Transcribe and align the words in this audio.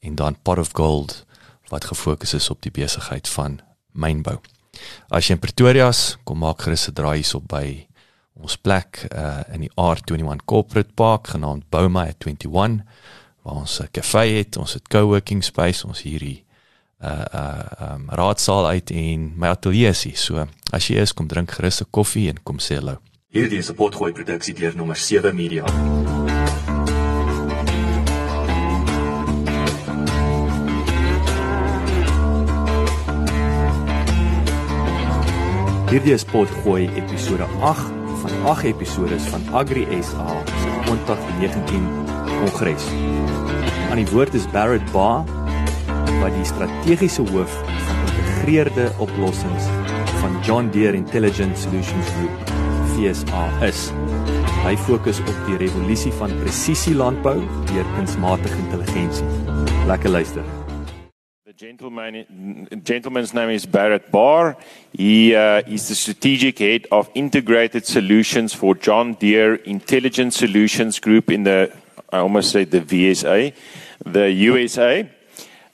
en 0.00 0.14
dan 0.14 0.36
Pot 0.42 0.58
of 0.58 0.70
Gold 0.72 1.24
wat 1.68 1.84
gefokus 1.84 2.34
is 2.34 2.50
op 2.50 2.62
die 2.62 2.70
besigheid 2.74 3.28
van 3.28 3.60
mynbou. 3.92 4.38
As 5.08 5.28
jy 5.28 5.36
in 5.36 5.42
Pretoria 5.42 5.88
is, 5.88 6.16
kom 6.24 6.42
maak 6.42 6.62
gerus 6.62 6.88
'n 6.88 6.94
draai 6.94 7.22
hierop 7.22 7.46
by 7.48 7.86
ons 8.40 8.56
plek 8.56 9.06
uh 9.12 9.42
in 9.52 9.60
die 9.66 9.72
R21 9.76 10.44
Corporate 10.44 10.92
Park 10.94 11.28
genaamd 11.34 11.68
Bouma 11.70 12.06
at 12.08 12.24
21 12.24 12.82
waar 13.42 13.54
ons 13.54 13.80
'n 13.80 13.88
kafee 13.90 14.38
het, 14.38 14.56
ons 14.56 14.72
het 14.72 14.88
co-working 14.88 15.44
space, 15.44 15.86
ons 15.86 16.02
hierdie 16.02 16.44
uh 17.02 17.24
uh 17.34 17.94
um, 17.94 18.08
raadsaal 18.10 18.66
uit 18.66 18.90
en 18.90 19.32
my 19.36 19.48
ateljee 19.48 19.88
is. 19.88 20.24
So 20.24 20.46
as 20.72 20.88
jy 20.88 21.00
is, 21.00 21.12
kom 21.12 21.26
drink 21.26 21.50
gerus 21.50 21.80
'n 21.80 21.90
koffie 21.90 22.28
en 22.28 22.42
kom 22.42 22.58
sê 22.58 22.74
hallo. 22.74 23.00
Hierdie 23.28 23.58
is 23.58 23.70
'n 23.70 23.74
potgooi 23.74 24.12
produksie 24.12 24.54
deur 24.54 24.76
nommer 24.76 24.96
7 24.96 25.34
Media. 25.34 25.64
Hierdie 35.90 36.12
is 36.14 36.22
potgooi 36.22 36.84
episode 36.94 37.42
8 37.66 37.88
van 38.22 38.34
8 38.46 38.68
episode 38.68 39.16
van 39.32 39.48
Agri 39.58 39.82
SA 40.06 40.36
se 40.46 40.68
2019 40.86 41.88
kongres. 42.28 42.86
Aan 43.90 43.98
die 43.98 44.06
woord 44.12 44.36
is 44.38 44.46
Barrett 44.54 44.86
Bar 44.94 45.26
wat 46.20 46.30
die 46.36 46.46
strategiese 46.46 47.26
hoof 47.32 47.58
van 47.88 47.98
integreerde 48.06 48.86
oplossings 49.02 49.66
van 50.22 50.38
John 50.46 50.70
Deere 50.70 50.94
Intelligent 50.94 51.58
Solutions 51.58 52.14
Group 52.14 52.54
FSA 52.94 53.50
is. 53.66 53.88
Hy 54.62 54.78
fokus 54.86 55.18
op 55.26 55.44
die 55.50 55.58
revolusie 55.66 56.14
van 56.22 56.38
presisie 56.44 56.94
landbou 56.94 57.40
deur 57.74 57.94
kunsmatige 57.98 58.62
intelligensie. 58.62 59.26
Lekker 59.90 60.20
luister. 60.20 60.69
Gentleman, 61.60 62.66
gentleman's 62.84 63.34
name 63.34 63.50
is 63.50 63.66
Barrett 63.66 64.10
Barr. 64.10 64.56
He 64.94 65.34
uh, 65.34 65.60
is 65.66 65.88
the 65.88 65.94
strategic 65.94 66.58
head 66.58 66.86
of 66.90 67.10
integrated 67.14 67.84
solutions 67.84 68.54
for 68.54 68.74
John 68.74 69.12
Deere 69.12 69.56
Intelligent 69.56 70.32
Solutions 70.32 70.98
Group 70.98 71.30
in 71.30 71.42
the, 71.42 71.70
I 72.10 72.20
almost 72.20 72.52
said 72.52 72.70
the 72.70 72.80
VSA, 72.80 73.52
the 74.06 74.30
USA. 74.30 75.06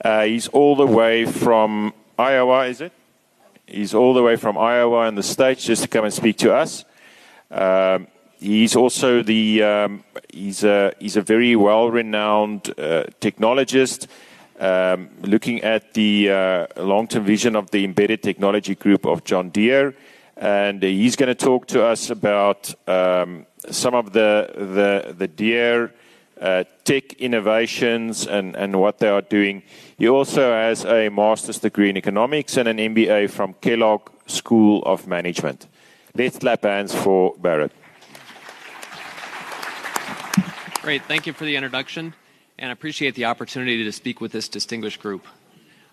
Uh, 0.03 0.25
he's 0.25 0.49
all 0.49 0.75
the 0.75 0.85
way 0.85 1.23
from 1.23 1.93
Iowa, 2.19 2.65
is 2.65 2.81
it? 2.81 2.91
He's 3.65 3.93
all 3.93 4.13
the 4.13 4.23
way 4.23 4.35
from 4.35 4.57
Iowa 4.57 5.07
in 5.07 5.15
the 5.15 5.23
States 5.23 5.63
just 5.63 5.83
to 5.83 5.87
come 5.87 6.03
and 6.03 6.13
speak 6.13 6.37
to 6.39 6.53
us. 6.53 6.83
Um, 7.49 8.07
he's 8.41 8.75
also 8.75 9.23
the, 9.23 9.63
um, 9.63 10.03
he's, 10.33 10.65
a, 10.65 10.91
he's 10.99 11.15
a 11.15 11.21
very 11.21 11.55
well-renowned 11.55 12.71
uh, 12.77 13.05
technologist 13.21 14.07
looking 14.59 15.61
at 15.63 15.93
the 15.93 16.29
uh, 16.29 16.67
long-term 16.77 17.23
vision 17.23 17.55
of 17.55 17.71
the 17.71 17.83
embedded 17.83 18.23
technology 18.23 18.75
group 18.75 19.05
of 19.05 19.23
John 19.23 19.49
Deere, 19.49 19.93
and 20.35 20.83
he's 20.83 21.15
going 21.15 21.27
to 21.27 21.35
talk 21.35 21.67
to 21.67 21.83
us 21.83 22.09
about 22.09 22.73
um, 22.87 23.45
some 23.69 23.95
of 23.95 24.13
the 24.13 25.31
Deere 25.35 25.93
uh, 26.39 26.63
tech 26.83 27.13
innovations 27.13 28.27
and, 28.27 28.55
and 28.55 28.79
what 28.79 28.99
they 28.99 29.09
are 29.09 29.21
doing. 29.21 29.63
He 29.97 30.07
also 30.07 30.51
has 30.51 30.85
a 30.85 31.09
master's 31.09 31.59
degree 31.59 31.89
in 31.89 31.97
economics 31.97 32.57
and 32.57 32.67
an 32.67 32.77
MBA 32.77 33.29
from 33.31 33.53
Kellogg 33.55 34.11
School 34.27 34.83
of 34.83 35.07
Management. 35.07 35.67
Let's 36.13 36.37
clap 36.37 36.63
hands 36.63 36.93
for 36.93 37.33
Barrett. 37.39 37.71
Great, 40.81 41.03
thank 41.03 41.27
you 41.27 41.33
for 41.33 41.45
the 41.45 41.55
introduction 41.55 42.13
and 42.59 42.69
I 42.69 42.73
appreciate 42.73 43.13
the 43.13 43.25
opportunity 43.25 43.83
to 43.83 43.91
speak 43.91 44.19
with 44.19 44.31
this 44.31 44.49
distinguished 44.49 44.99
group. 44.99 45.27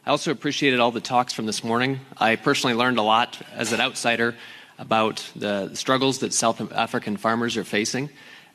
I 0.06 0.10
also 0.10 0.30
appreciated 0.30 0.80
all 0.80 0.90
the 0.90 1.00
talks 1.00 1.32
from 1.32 1.46
this 1.46 1.62
morning. 1.62 2.00
I 2.16 2.36
personally 2.36 2.74
learned 2.74 2.98
a 2.98 3.02
lot 3.02 3.40
as 3.52 3.72
an 3.72 3.80
outsider 3.80 4.34
about 4.78 5.30
the 5.36 5.74
struggles 5.74 6.20
that 6.20 6.32
South 6.32 6.72
African 6.72 7.16
farmers 7.16 7.56
are 7.56 7.64
facing, 7.64 8.08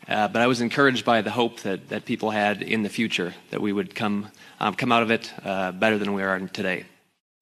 uh, 0.07 0.27
but 0.27 0.41
I 0.41 0.47
was 0.47 0.59
encouraged 0.59 1.05
by 1.05 1.21
the 1.21 1.29
hope 1.29 1.59
that, 1.61 1.89
that 1.89 2.05
people 2.05 2.31
had 2.31 2.63
in 2.63 2.81
the 2.81 2.89
future 2.89 3.33
that 3.51 3.61
we 3.61 3.71
would 3.71 3.93
come, 3.93 4.27
um, 4.59 4.73
come 4.73 4.91
out 4.91 5.03
of 5.03 5.11
it 5.11 5.31
uh, 5.45 5.71
better 5.71 5.97
than 5.99 6.13
we 6.13 6.23
are 6.23 6.39
today. 6.39 6.85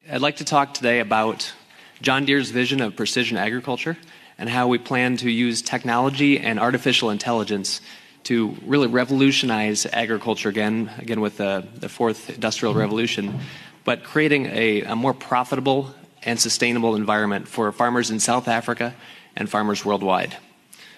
I'd 0.09 0.22
like 0.22 0.38
to 0.38 0.45
talk 0.45 0.73
today 0.73 0.99
about 0.99 1.53
John 2.01 2.25
Deere's 2.25 2.49
vision 2.49 2.81
of 2.81 2.95
precision 2.95 3.38
agriculture 3.38 3.97
and 4.38 4.49
how 4.49 4.67
we 4.67 4.78
plan 4.78 5.17
to 5.17 5.31
use 5.31 5.61
technology 5.61 6.39
and 6.39 6.59
artificial 6.59 7.09
intelligence 7.09 7.81
to 8.23 8.55
really 8.66 8.88
revolutionize 8.88 9.85
agriculture 9.85 10.50
again, 10.50 10.91
again 10.97 11.22
with 11.22 11.38
the, 11.38 11.66
the 11.75 11.89
fourth 11.89 12.29
industrial 12.29 12.73
revolution, 12.73 13.39
but 13.83 14.03
creating 14.03 14.47
a, 14.47 14.81
a 14.83 14.95
more 14.95 15.13
profitable 15.13 15.94
and 16.23 16.39
sustainable 16.39 16.95
environment 16.95 17.47
for 17.47 17.72
farmers 17.72 18.11
in 18.11 18.19
South 18.19 18.47
Africa 18.47 18.94
and 19.35 19.50
farmers 19.50 19.85
worldwide. 19.85 20.35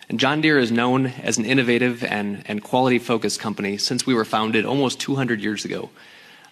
And 0.09 0.19
John 0.19 0.41
Deere 0.41 0.57
is 0.57 0.72
known 0.72 1.06
as 1.06 1.38
an 1.38 1.46
innovative 1.46 2.03
and, 2.03 2.44
and 2.47 2.63
quality 2.63 2.97
focused 2.97 3.40
company 3.40 3.78
since 3.78 4.07
we 4.07 4.16
were 4.16 4.25
founded 4.25 4.66
almost 4.66 5.00
200 5.00 5.40
years 5.40 5.66
ago. 5.66 5.91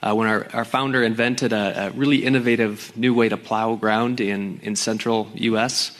Uh, 0.03 0.13
when 0.13 0.27
our, 0.27 0.47
our 0.53 0.65
founder 0.65 1.01
invented 1.01 1.53
a, 1.53 1.87
a, 1.87 1.89
really 1.91 2.17
innovative 2.17 2.95
new 2.95 3.15
way 3.15 3.29
to 3.29 3.35
plow 3.35 3.73
ground 3.73 4.21
in, 4.21 4.59
in 4.61 4.75
central 4.75 5.27
US 5.33 5.97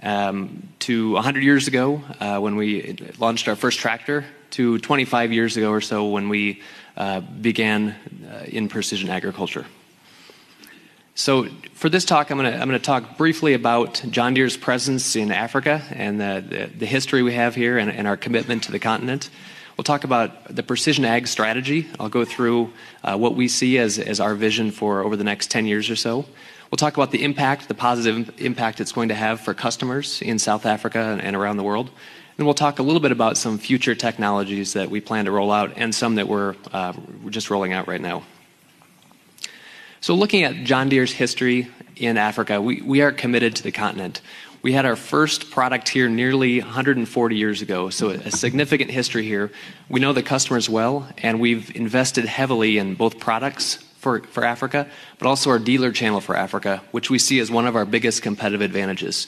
to 0.00 1.12
100 1.12 1.42
years 1.42 1.68
ago 1.68 2.02
uh, 2.20 2.38
when 2.38 2.56
we 2.56 2.96
launched 3.18 3.48
our 3.48 3.56
first 3.56 3.78
tractor, 3.78 4.24
to 4.56 4.78
25 4.78 5.32
years 5.32 5.56
ago 5.56 5.70
or 5.70 5.80
so 5.80 6.08
when 6.08 6.28
we 6.28 6.62
uh, 6.96 7.20
began 7.20 7.94
uh, 8.30 8.44
in 8.46 8.68
precision 8.68 9.10
agriculture. 9.10 9.66
So, 11.14 11.44
for 11.74 11.88
this 11.88 12.04
talk, 12.04 12.30
I'm 12.30 12.38
going 12.38 12.68
to 12.70 12.78
talk 12.78 13.18
briefly 13.18 13.54
about 13.54 14.02
John 14.10 14.34
Deere's 14.34 14.56
presence 14.56 15.16
in 15.16 15.30
Africa 15.30 15.82
and 15.90 16.20
the, 16.20 16.86
history 16.86 17.22
we 17.22 17.34
have 17.34 17.54
here 17.54 17.78
and, 17.78 18.06
our 18.06 18.16
commitment 18.16 18.64
to 18.64 18.72
the 18.72 18.78
continent. 18.78 19.30
We'll 19.76 19.84
talk 19.84 20.04
about 20.04 20.54
the 20.54 20.62
precision 20.62 21.04
ag 21.04 21.26
strategy. 21.26 21.86
I'll 22.00 22.08
go 22.08 22.24
through 22.24 22.72
what 23.02 23.34
we 23.34 23.48
see 23.48 23.78
as, 23.78 23.98
as 23.98 24.20
our 24.20 24.34
vision 24.34 24.70
for 24.70 25.02
over 25.02 25.16
the 25.16 25.24
next 25.24 25.50
10 25.50 25.66
years 25.66 25.90
or 25.90 25.96
so. 25.96 26.26
We'll 26.76 26.90
talk 26.90 26.98
about 26.98 27.10
the 27.10 27.24
impact, 27.24 27.68
the 27.68 27.74
positive 27.74 28.38
impact 28.38 28.82
it's 28.82 28.92
going 28.92 29.08
to 29.08 29.14
have 29.14 29.40
for 29.40 29.54
customers 29.54 30.20
in 30.20 30.38
South 30.38 30.66
Africa 30.66 31.18
and 31.22 31.34
around 31.34 31.56
the 31.56 31.62
world. 31.62 31.90
And 32.36 32.46
we'll 32.46 32.52
talk 32.52 32.78
a 32.78 32.82
little 32.82 33.00
bit 33.00 33.12
about 33.12 33.38
some 33.38 33.56
future 33.56 33.94
technologies 33.94 34.74
that 34.74 34.90
we 34.90 35.00
plan 35.00 35.24
to 35.24 35.30
roll 35.30 35.50
out 35.50 35.72
and 35.76 35.94
some 35.94 36.16
that 36.16 36.28
we're, 36.28 36.54
uh, 36.74 36.92
just 37.30 37.48
rolling 37.48 37.72
out 37.72 37.88
right 37.88 38.02
now. 38.02 38.24
So, 40.02 40.14
looking 40.14 40.42
at 40.42 40.64
John 40.64 40.90
Deere's 40.90 41.12
history 41.12 41.68
in 41.96 42.18
Africa, 42.18 42.60
we, 42.60 42.82
we 42.82 43.00
are 43.00 43.10
committed 43.10 43.56
to 43.56 43.62
the 43.62 43.72
continent. 43.72 44.20
We 44.60 44.74
had 44.74 44.84
our 44.84 44.96
first 44.96 45.50
product 45.50 45.88
here 45.88 46.10
nearly 46.10 46.60
140 46.60 47.36
years 47.36 47.62
ago, 47.62 47.88
so 47.88 48.10
a 48.10 48.30
significant 48.30 48.90
history 48.90 49.24
here. 49.24 49.50
We 49.88 49.98
know 50.00 50.12
the 50.12 50.22
customers 50.22 50.68
well, 50.68 51.08
and 51.22 51.40
we've 51.40 51.74
invested 51.74 52.26
heavily 52.26 52.76
in 52.76 52.96
both 52.96 53.18
products 53.18 53.82
for, 54.06 54.44
Africa, 54.44 54.86
but 55.18 55.26
also 55.26 55.50
our 55.50 55.58
dealer 55.58 55.92
channel 55.92 56.20
for 56.20 56.36
Africa, 56.36 56.82
which 56.92 57.10
we 57.10 57.18
see 57.18 57.40
as 57.40 57.50
one 57.50 57.66
of 57.66 57.76
our 57.76 57.84
biggest 57.84 58.22
competitive 58.22 58.60
advantages. 58.60 59.26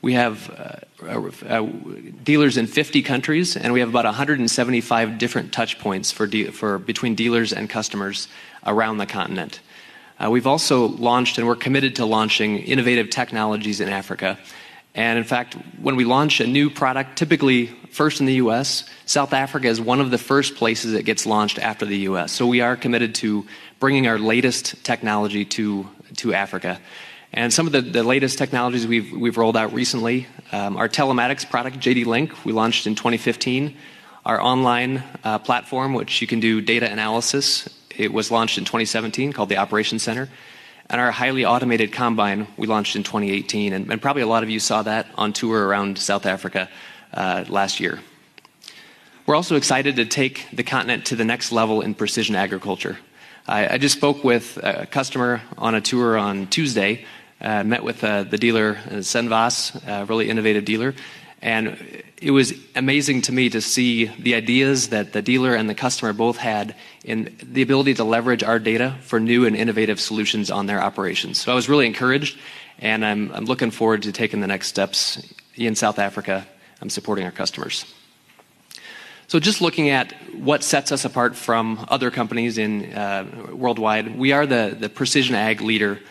We 0.00 0.14
have 0.14 0.50
uh, 1.02 1.06
uh, 1.06 1.30
uh 1.46 1.66
dealers 2.22 2.56
in 2.56 2.66
50 2.66 3.02
countries, 3.02 3.56
and 3.56 3.72
we 3.72 3.80
have 3.80 3.88
about 3.88 4.04
175 4.04 5.18
different 5.18 5.52
touch 5.52 5.78
points 5.78 6.12
for, 6.12 6.78
between 6.78 7.14
dealers 7.14 7.52
and 7.52 7.68
customers 7.68 8.28
around 8.66 8.98
the 8.98 9.06
continent. 9.06 9.60
We've 10.28 10.48
also 10.48 10.88
launched, 10.88 11.38
and 11.38 11.46
we're 11.46 11.56
committed 11.56 11.96
to 11.96 12.04
launching 12.04 12.58
innovative 12.58 13.08
technologies 13.08 13.80
in 13.80 13.88
Africa. 13.88 14.36
And 14.98 15.16
in 15.16 15.22
fact, 15.22 15.54
when 15.80 15.94
we 15.94 16.04
launch 16.04 16.40
a 16.40 16.46
new 16.48 16.70
product, 16.70 17.16
typically 17.16 17.66
first 17.66 18.18
in 18.18 18.26
the 18.26 18.34
US, 18.34 18.82
South 19.06 19.32
Africa 19.32 19.68
is 19.68 19.80
one 19.80 20.00
of 20.00 20.10
the 20.10 20.18
first 20.18 20.56
places 20.56 20.92
it 20.92 21.04
gets 21.04 21.24
launched 21.24 21.60
after 21.60 21.86
the 21.86 21.98
US. 21.98 22.32
So 22.32 22.48
we 22.48 22.62
are 22.62 22.74
committed 22.74 23.14
to 23.16 23.46
bringing 23.78 24.08
our 24.08 24.18
latest 24.18 24.84
technology 24.84 25.44
to, 25.44 25.88
to 26.16 26.34
Africa. 26.34 26.80
And 27.32 27.52
some 27.52 27.68
of 27.68 27.92
the, 27.92 28.02
latest 28.02 28.38
technologies 28.38 28.88
we've, 28.88 29.12
we've 29.12 29.36
rolled 29.36 29.56
out 29.56 29.72
recently 29.72 30.26
um, 30.50 30.76
our 30.76 30.88
telematics 30.88 31.48
product, 31.48 31.78
JD 31.78 32.04
Link, 32.06 32.44
we 32.44 32.50
launched 32.50 32.88
in 32.88 32.96
2015. 32.96 33.76
Our 34.26 34.40
online 34.40 35.04
uh, 35.22 35.38
platform, 35.38 35.94
which 35.94 36.20
you 36.20 36.26
can 36.26 36.40
do 36.40 36.60
data 36.60 36.90
analysis 36.90 37.68
it 37.96 38.12
was 38.12 38.32
launched 38.32 38.58
in 38.58 38.64
2017 38.64 39.32
called 39.32 39.48
the 39.48 39.58
Operations 39.58 40.02
Center. 40.02 40.28
And 40.90 41.00
our 41.00 41.10
highly 41.10 41.44
automated 41.44 41.92
combine 41.92 42.46
we 42.56 42.66
launched 42.66 42.96
in 42.96 43.02
2018. 43.02 43.72
And, 43.72 44.00
probably 44.00 44.22
a 44.22 44.26
lot 44.26 44.42
of 44.42 44.48
you 44.48 44.58
saw 44.58 44.82
that 44.82 45.06
on 45.16 45.32
tour 45.32 45.66
around 45.66 45.98
South 45.98 46.24
Africa 46.24 46.68
uh, 47.12 47.44
last 47.48 47.78
year. 47.78 48.00
We're 49.26 49.36
also 49.36 49.56
excited 49.56 49.96
to 49.96 50.06
take 50.06 50.46
the 50.52 50.62
continent 50.62 51.06
to 51.06 51.16
the 51.16 51.24
next 51.24 51.52
level 51.52 51.82
in 51.82 51.94
precision 51.94 52.34
agriculture. 52.34 52.98
I, 53.46 53.78
just 53.78 53.96
spoke 53.96 54.24
with 54.24 54.58
a 54.62 54.86
customer 54.86 55.40
on 55.56 55.74
a 55.74 55.80
tour 55.80 56.18
on 56.18 56.48
Tuesday, 56.48 57.04
uh, 57.40 57.64
met 57.64 57.82
with 57.82 58.04
uh, 58.04 58.24
the 58.24 58.36
dealer, 58.36 58.74
Senwes, 58.74 59.74
a 59.86 60.04
really 60.04 60.28
innovative 60.28 60.66
dealer, 60.66 60.94
and 61.40 62.02
it 62.20 62.32
was 62.32 62.52
amazing 62.74 63.22
to 63.22 63.32
me 63.32 63.48
to 63.50 63.60
see 63.60 64.06
the 64.06 64.34
ideas 64.34 64.88
that 64.88 65.12
the 65.12 65.22
dealer 65.22 65.54
and 65.54 65.70
the 65.70 65.74
customer 65.74 66.12
both 66.12 66.36
had 66.36 66.74
in 67.04 67.36
the 67.42 67.62
ability 67.62 67.94
to 67.94 68.04
leverage 68.04 68.42
our 68.42 68.58
data 68.58 68.96
for 69.02 69.20
new 69.20 69.46
and 69.46 69.54
innovative 69.54 70.00
solutions 70.00 70.50
on 70.50 70.66
their 70.66 70.80
operations. 70.80 71.40
So 71.40 71.52
I 71.52 71.54
was 71.54 71.68
really 71.68 71.86
encouraged, 71.86 72.38
and 72.78 73.04
I'm, 73.04 73.28
looking 73.44 73.70
forward 73.70 74.02
to 74.02 74.12
taking 74.12 74.40
the 74.40 74.46
next 74.46 74.68
steps 74.68 75.22
in 75.54 75.74
South 75.74 75.98
Africa. 75.98 76.46
I'm 76.80 76.90
supporting 76.90 77.24
our 77.24 77.30
customers. 77.30 77.84
So, 79.28 79.38
just 79.38 79.60
looking 79.60 79.90
at 79.90 80.12
what 80.34 80.64
sets 80.64 80.90
us 80.90 81.04
apart 81.04 81.36
from 81.36 81.84
other 81.88 82.10
companies 82.10 82.56
in 82.56 82.94
uh, 82.94 83.26
worldwide, 83.52 84.16
we 84.18 84.32
are 84.32 84.46
the, 84.46 84.90
precision 84.94 85.34
ag 85.34 85.60
leader 85.60 85.90
and 85.96 86.02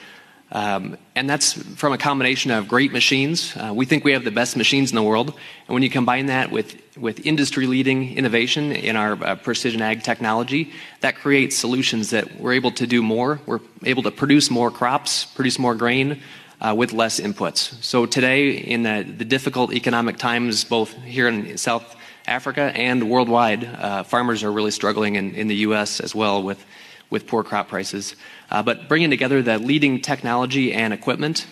that's 1.29 1.53
from 1.53 1.93
a 1.93 1.97
combination 1.97 2.51
of 2.51 2.67
great 2.67 2.91
machines. 2.91 3.55
Uh, 3.55 3.73
we 3.73 3.85
think 3.85 4.03
we 4.03 4.13
have 4.13 4.23
the 4.23 4.31
best 4.31 4.55
machines 4.55 4.91
in 4.91 4.95
the 4.95 5.03
world. 5.03 5.29
And 5.29 5.73
when 5.73 5.83
you 5.83 5.89
combine 5.89 6.27
that 6.27 6.51
with, 6.51 6.75
with 6.97 7.25
industry 7.25 7.67
leading 7.67 8.15
innovation 8.17 8.71
in 8.71 8.95
our 8.95 9.13
uh, 9.13 9.35
precision 9.35 9.81
ag 9.81 10.03
technology, 10.03 10.71
that 11.01 11.15
creates 11.15 11.55
solutions 11.55 12.11
that 12.11 12.39
we're 12.39 12.53
able 12.53 12.71
to 12.71 12.87
do 12.87 13.01
more. 13.03 13.39
We're 13.45 13.59
able 13.83 14.03
to 14.03 14.11
produce 14.11 14.49
more 14.49 14.71
crops, 14.71 15.25
produce 15.25 15.59
more 15.59 15.75
grain 15.75 16.21
uh, 16.61 16.73
with 16.75 16.93
less 16.93 17.19
inputs. 17.19 17.83
So 17.83 18.05
today, 18.05 18.51
in 18.51 18.83
the, 18.83 19.03
difficult 19.03 19.73
economic 19.73 20.17
times, 20.17 20.63
both 20.63 20.93
here 21.03 21.27
in 21.27 21.57
South 21.57 21.95
Africa 22.25 22.71
and 22.75 23.09
worldwide, 23.09 24.07
farmers 24.07 24.43
are 24.43 24.51
really 24.51 24.71
struggling 24.71 25.15
in, 25.15 25.35
in 25.35 25.47
the 25.47 25.55
U.S. 25.67 25.99
as 25.99 26.15
well 26.15 26.41
with 26.41 26.65
with 27.09 27.27
poor 27.27 27.43
crop 27.43 27.67
prices. 27.69 28.15
Uh, 28.49 28.63
but 28.63 28.87
bringing 28.87 29.09
together 29.09 29.41
the 29.41 29.57
leading 29.57 30.01
technology 30.01 30.73
and 30.73 30.93
equipment, 30.93 31.47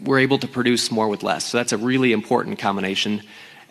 we're 0.00 0.20
able 0.20 0.38
to 0.38 0.48
produce 0.48 0.90
more 0.90 1.08
with 1.08 1.22
less. 1.22 1.44
So 1.44 1.58
that's 1.58 1.72
a 1.72 1.78
really 1.78 2.12
important 2.12 2.58
combination. 2.58 3.22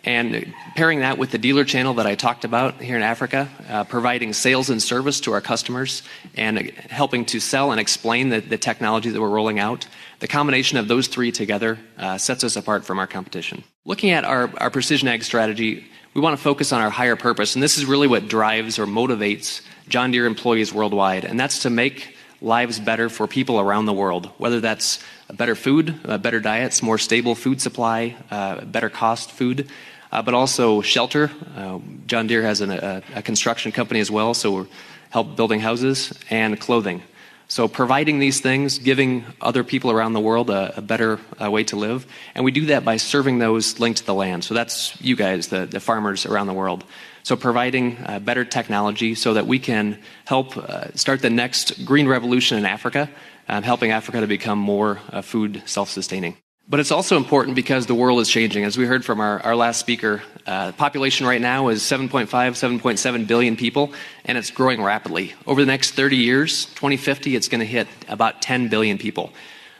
And 0.02 0.54
pairing 0.76 1.00
that 1.00 1.18
with 1.18 1.30
the 1.30 1.36
dealer 1.36 1.64
channel 1.64 1.94
that 1.94 2.06
I 2.06 2.14
talked 2.14 2.46
about 2.46 2.80
here 2.80 2.96
in 2.96 3.02
Africa, 3.02 3.50
uh, 3.68 3.84
providing 3.84 4.32
sales 4.32 4.70
and 4.70 4.82
service 4.82 5.20
to 5.20 5.32
our 5.32 5.42
customers 5.42 6.02
and 6.36 6.58
helping 6.88 7.26
to 7.26 7.40
sell 7.40 7.70
and 7.70 7.78
explain 7.78 8.30
the, 8.30 8.40
the 8.40 8.56
technology 8.56 9.10
that 9.10 9.20
we're 9.20 9.28
rolling 9.28 9.58
out, 9.58 9.86
the 10.20 10.28
combination 10.28 10.78
of 10.78 10.88
those 10.88 11.06
three 11.06 11.30
together 11.30 11.78
uh, 11.98 12.16
sets 12.16 12.44
us 12.44 12.56
apart 12.56 12.86
from 12.86 12.98
our 12.98 13.06
competition. 13.06 13.62
Looking 13.84 14.10
at 14.10 14.24
our, 14.24 14.50
our 14.56 14.70
precision 14.70 15.06
ag 15.08 15.22
strategy, 15.22 15.84
we 16.14 16.22
want 16.22 16.36
to 16.36 16.42
focus 16.42 16.72
on 16.72 16.80
our 16.80 16.90
higher 16.90 17.16
purpose, 17.16 17.54
and 17.54 17.62
this 17.62 17.76
is 17.76 17.84
really 17.84 18.08
what 18.08 18.26
drives 18.26 18.78
or 18.78 18.86
motivates 18.86 19.60
John 19.90 20.12
Deere 20.12 20.26
employees 20.26 20.72
worldwide, 20.72 21.24
and 21.24 21.38
that's 21.38 21.60
to 21.60 21.70
make 21.70 22.16
lives 22.40 22.78
better 22.78 23.08
for 23.08 23.26
people 23.26 23.58
around 23.58 23.86
the 23.86 23.92
world, 23.92 24.30
whether 24.38 24.60
that's 24.60 25.00
better 25.32 25.56
food, 25.56 26.00
better 26.22 26.38
diets, 26.38 26.80
more 26.82 26.96
stable 26.96 27.34
food 27.34 27.60
supply, 27.60 28.16
uh, 28.30 28.64
better 28.64 28.88
cost 28.88 29.32
food, 29.32 29.68
uh, 30.12 30.22
but 30.22 30.32
also 30.32 30.80
shelter. 30.80 31.30
Uh, 31.56 31.80
John 32.06 32.28
Deere 32.28 32.42
has 32.42 32.60
an, 32.60 32.70
a, 32.70 33.02
a, 33.16 33.22
construction 33.22 33.72
company 33.72 33.98
as 33.98 34.10
well, 34.10 34.32
so 34.32 34.52
we're 34.52 34.66
help 35.10 35.34
building 35.36 35.58
houses 35.58 36.16
and 36.30 36.58
clothing. 36.58 37.02
So 37.48 37.66
providing 37.66 38.20
these 38.20 38.40
things, 38.40 38.78
giving 38.78 39.24
other 39.40 39.64
people 39.64 39.90
around 39.90 40.12
the 40.12 40.20
world 40.20 40.50
a, 40.50 40.78
a 40.78 40.80
better 40.80 41.18
uh, 41.42 41.50
way 41.50 41.64
to 41.64 41.76
live, 41.76 42.06
and 42.36 42.44
we 42.44 42.52
do 42.52 42.66
that 42.66 42.84
by 42.84 42.96
serving 42.96 43.40
those 43.40 43.80
linked 43.80 43.98
to 43.98 44.06
the 44.06 44.14
land. 44.14 44.44
So 44.44 44.54
that's 44.54 45.00
you 45.00 45.16
guys, 45.16 45.48
the, 45.48 45.66
the 45.66 45.80
farmers 45.80 46.26
around 46.26 46.46
the 46.46 46.54
world. 46.54 46.84
So, 47.22 47.36
providing 47.36 47.98
uh, 48.04 48.18
better 48.18 48.44
technology 48.44 49.14
so 49.14 49.34
that 49.34 49.46
we 49.46 49.58
can 49.58 49.98
help 50.24 50.56
uh, 50.56 50.92
start 50.94 51.20
the 51.20 51.30
next 51.30 51.84
green 51.84 52.08
revolution 52.08 52.58
in 52.58 52.66
Africa, 52.66 53.10
um, 53.48 53.62
helping 53.62 53.90
Africa 53.90 54.20
to 54.20 54.26
become 54.26 54.58
more 54.58 55.00
uh, 55.12 55.22
food 55.22 55.62
self 55.66 55.90
sustaining. 55.90 56.36
But 56.70 56.78
it's 56.78 56.92
also 56.92 57.16
important 57.16 57.56
because 57.56 57.86
the 57.86 57.96
world 57.96 58.20
is 58.20 58.28
changing. 58.28 58.62
As 58.62 58.78
we 58.78 58.86
heard 58.86 59.04
from 59.04 59.18
our, 59.18 59.40
our 59.40 59.56
last 59.56 59.80
speaker, 59.80 60.22
uh, 60.46 60.70
population 60.70 61.26
right 61.26 61.40
now 61.40 61.66
is 61.66 61.82
7.5, 61.82 62.28
7.7 62.28 63.26
billion 63.26 63.56
people, 63.56 63.92
and 64.24 64.38
it's 64.38 64.52
growing 64.52 64.80
rapidly. 64.80 65.34
Over 65.48 65.62
the 65.62 65.66
next 65.66 65.92
30 65.92 66.16
years, 66.16 66.66
2050, 66.66 67.34
it's 67.34 67.48
going 67.48 67.58
to 67.58 67.66
hit 67.66 67.88
about 68.08 68.40
10 68.40 68.68
billion 68.68 68.98
people. 68.98 69.32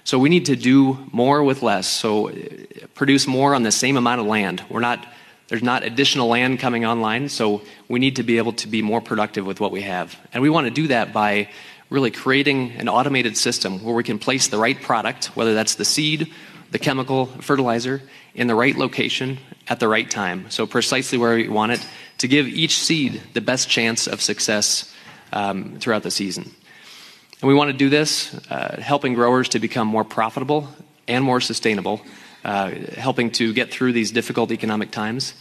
So 0.03 0.19
we 0.19 0.29
need 0.29 0.47
to 0.47 0.57
do 0.57 0.99
more 1.13 1.45
with 1.45 1.63
less. 1.63 1.87
So 1.87 2.31
uh, 2.31 2.35
produce 2.95 3.29
more 3.29 3.55
on 3.55 3.63
the 3.63 3.71
same 3.71 3.97
amount 3.97 4.21
of 4.21 4.27
land. 4.27 4.65
We're 4.69 4.81
not 4.81 5.07
there's 5.51 5.63
not 5.65 5.83
additional 5.83 6.29
land 6.29 6.61
coming 6.61 6.87
online, 6.87 7.29
so 7.29 7.63
we 7.89 7.99
need 7.99 8.17
to 8.17 8.23
be 8.23 8.39
able 8.39 8.53
to 8.53 8.69
be 8.69 8.83
more 8.83 9.01
productive 9.01 9.45
with 9.45 9.59
what 9.59 9.73
we 9.73 9.83
have. 9.83 10.17
And 10.33 10.43
we 10.45 10.49
want 10.49 10.69
to 10.69 10.71
do 10.71 10.87
that 10.87 11.13
by 11.13 11.49
really 11.91 12.13
creating 12.13 12.71
an 12.79 12.89
automated 12.89 13.37
system 13.37 13.83
where 13.83 13.93
we 13.95 14.05
can 14.05 14.21
place 14.21 14.47
the 14.47 14.59
right 14.59 14.81
product, 14.81 15.27
whether 15.35 15.53
that's 15.53 15.75
the 15.75 15.85
seed, 15.85 16.33
the 16.71 16.79
chemical, 16.79 17.27
fertilizer, 17.27 18.01
in 18.33 18.47
the 18.47 18.55
right 18.55 18.77
location 18.77 19.39
at 19.67 19.81
the 19.81 19.89
right 19.89 20.09
time. 20.09 20.49
So, 20.51 20.69
precisely 20.69 21.19
where 21.19 21.35
we 21.35 21.49
want 21.49 21.73
it 21.73 21.85
to 22.19 22.29
give 22.29 22.47
each 22.47 22.79
seed 22.79 23.21
the 23.35 23.41
best 23.41 23.69
chance 23.69 24.07
of 24.07 24.23
success 24.23 24.95
um, 25.33 25.81
throughout 25.81 26.05
the 26.05 26.13
season. 26.13 26.45
And 27.41 27.49
we 27.49 27.55
want 27.55 27.73
to 27.73 27.77
do 27.77 27.89
this 27.89 28.33
uh, 28.51 28.81
helping 28.81 29.15
growers 29.15 29.49
to 29.49 29.59
become 29.59 29.89
more 29.89 30.05
profitable 30.05 30.69
and 31.09 31.25
more 31.25 31.41
sustainable 31.41 32.03
helping 32.43 33.31
to 33.33 33.53
get 33.53 33.71
through 33.71 33.93
these 33.93 34.11
difficult 34.11 34.51
economic 34.51 34.91
times. 34.91 35.35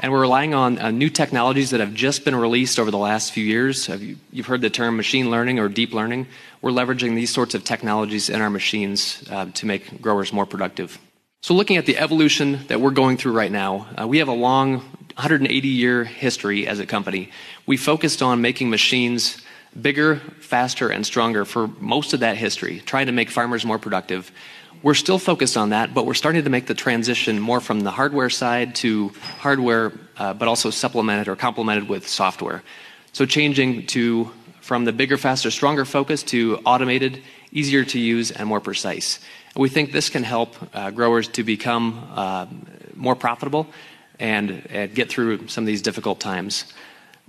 And 0.00 0.10
we're 0.10 0.20
relying 0.20 0.52
on 0.52 0.78
uh, 0.78 0.90
new 0.90 1.08
technologies 1.08 1.70
that 1.70 1.78
have 1.80 1.94
just 1.94 2.24
been 2.24 2.34
released 2.34 2.80
over 2.80 2.90
the 2.90 2.98
last 2.98 3.32
few 3.32 3.44
years. 3.44 3.88
You, 3.88 4.16
you've 4.32 4.46
heard 4.46 4.60
the 4.60 4.70
term 4.70 4.96
machine 4.96 5.30
learning 5.30 5.60
or 5.60 5.68
deep 5.68 5.92
learning. 5.92 6.26
We're 6.60 6.72
leveraging 6.72 7.14
these 7.14 7.32
sorts 7.32 7.54
of 7.54 7.62
technologies 7.62 8.28
in 8.28 8.40
our 8.40 8.50
machines 8.50 9.22
uh, 9.30 9.46
to 9.54 9.66
make 9.66 10.02
growers 10.02 10.32
more 10.32 10.46
productive. 10.46 10.98
So, 11.40 11.54
looking 11.54 11.76
at 11.76 11.86
the 11.86 11.98
evolution 11.98 12.60
that 12.68 12.80
we're 12.80 12.90
going 12.90 13.16
through 13.16 13.32
right 13.32 13.50
now, 13.50 13.86
uh, 14.00 14.06
we 14.06 14.18
have 14.18 14.28
a 14.28 14.32
long 14.32 14.78
180 15.14 15.68
year 15.68 16.04
history 16.04 16.66
as 16.66 16.80
a 16.80 16.86
company. 16.86 17.30
We 17.66 17.76
focused 17.76 18.22
on 18.22 18.40
making 18.40 18.70
machines 18.70 19.40
bigger, 19.80 20.16
faster, 20.40 20.88
and 20.88 21.06
stronger 21.06 21.44
for 21.44 21.68
most 21.78 22.12
of 22.12 22.20
that 22.20 22.36
history, 22.36 22.80
trying 22.86 23.06
to 23.06 23.12
make 23.12 23.30
farmers 23.30 23.64
more 23.64 23.78
productive. 23.78 24.30
We're 24.82 24.94
still 24.94 25.20
focused 25.20 25.56
on 25.56 25.70
that, 25.70 25.94
but 25.94 26.06
we're 26.06 26.14
starting 26.14 26.42
to 26.42 26.50
make 26.50 26.66
the 26.66 26.74
transition 26.74 27.38
more 27.38 27.60
from 27.60 27.80
the 27.80 27.92
hardware 27.92 28.28
side 28.30 28.74
to 28.76 29.10
hardware, 29.38 29.92
uh, 30.16 30.34
but 30.34 30.48
also 30.48 30.70
supplemented 30.70 31.28
or 31.28 31.36
complemented 31.36 31.88
with 31.88 32.08
software. 32.08 32.64
So 33.12 33.24
changing 33.24 33.86
to 33.88 34.32
from 34.60 34.84
the 34.84 34.92
bigger, 34.92 35.16
faster, 35.16 35.50
stronger 35.50 35.84
focus 35.84 36.22
to 36.22 36.58
automated, 36.64 37.22
easier 37.52 37.84
to 37.84 37.98
use, 37.98 38.30
and 38.30 38.48
more 38.48 38.60
precise. 38.60 39.20
We 39.54 39.68
think 39.68 39.92
this 39.92 40.08
can 40.08 40.24
help 40.24 40.56
uh, 40.74 40.90
growers 40.90 41.28
to 41.28 41.44
become 41.44 42.08
uh, 42.14 42.46
more 42.94 43.14
profitable 43.14 43.66
and, 44.18 44.94
get 44.94 45.08
through 45.08 45.48
some 45.48 45.64
of 45.64 45.66
these 45.66 45.82
difficult 45.82 46.20
times. 46.20 46.72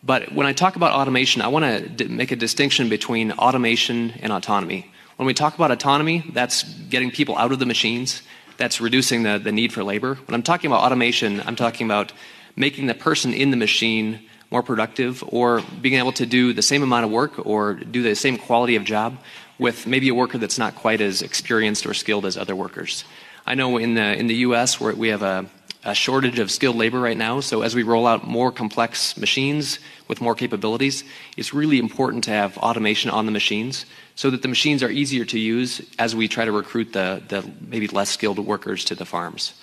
But 0.04 0.32
when 0.34 0.46
I 0.46 0.54
talk 0.54 0.76
about 0.76 0.92
automation, 0.92 1.42
I 1.42 1.48
want 1.48 1.98
to 1.98 2.08
make 2.08 2.32
a 2.32 2.36
distinction 2.36 2.88
between 2.90 3.32
automation 3.32 4.12
and 4.22 4.32
autonomy. 4.32 4.93
When 5.18 5.28
we 5.28 5.36
talk 5.36 5.54
about 5.54 5.70
autonomy, 5.70 6.24
that's 6.34 6.64
getting 6.64 7.12
people 7.12 7.38
out 7.38 7.52
of 7.52 7.60
the 7.60 7.68
machines, 7.68 8.24
that's 8.58 8.82
reducing 8.82 9.22
the, 9.22 9.38
the 9.38 9.52
need 9.52 9.72
for 9.72 9.84
labor. 9.84 10.16
When 10.16 10.34
I'm 10.34 10.42
talking 10.42 10.72
about 10.72 10.82
automation, 10.84 11.40
I'm 11.42 11.56
talking 11.56 11.86
about 11.86 12.12
making 12.56 12.88
the 12.88 12.96
person 12.96 13.32
in 13.32 13.52
the 13.52 13.58
machine 13.58 14.22
more 14.50 14.64
productive 14.64 15.24
or 15.28 15.62
being 15.82 15.96
able 15.96 16.14
to 16.14 16.26
do 16.26 16.52
the 16.54 16.64
same 16.64 16.82
amount 16.82 17.06
of 17.06 17.12
work 17.12 17.46
or 17.46 17.76
do 17.76 18.02
the 18.02 18.16
same 18.16 18.38
quality 18.38 18.76
of 18.76 18.84
job 18.86 19.18
with 19.60 19.86
maybe 19.86 20.10
a 20.10 20.16
worker 20.16 20.40
that's 20.40 20.58
not 20.58 20.76
quite 20.76 21.00
as 21.00 21.22
experienced 21.22 21.86
or 21.86 21.94
skilled 21.94 22.26
as 22.26 22.36
other 22.36 22.56
workers. 22.56 23.04
I 23.46 23.54
know 23.54 23.78
in 23.78 23.94
the, 23.94 24.18
in 24.18 24.26
the 24.28 24.36
US 24.48 24.80
where 24.80 24.96
we 24.96 25.10
have 25.10 25.22
a, 25.22 25.46
a 25.84 25.94
shortage 25.94 26.40
of 26.40 26.50
skilled 26.50 26.76
labor 26.76 27.00
right 27.00 27.18
now, 27.18 27.40
so 27.40 27.62
as 27.62 27.76
we 27.76 27.84
roll 27.84 28.08
out 28.08 28.26
more 28.28 28.52
complex 28.52 29.16
machines 29.16 29.78
with 30.08 30.22
more 30.22 30.34
capabilities, 30.34 31.04
it's 31.38 31.54
really 31.54 31.78
important 31.78 32.24
to 32.24 32.32
have 32.32 32.58
automation 32.58 33.12
on 33.12 33.28
the 33.28 33.32
machines 33.32 33.86
so 34.16 34.30
that 34.30 34.42
the 34.42 34.48
machines 34.48 34.84
are 34.84 34.90
easier 34.90 35.26
to 35.26 35.40
use 35.40 35.82
as 35.98 36.16
we 36.16 36.28
try 36.28 36.46
to 36.46 36.52
recruit 36.52 36.94
the, 36.94 37.22
the 37.28 37.50
maybe 37.62 37.88
less 37.88 38.10
skilled 38.10 38.40
workers 38.40 38.86
to 38.86 38.96
the 38.96 39.06
farms. 39.06 39.54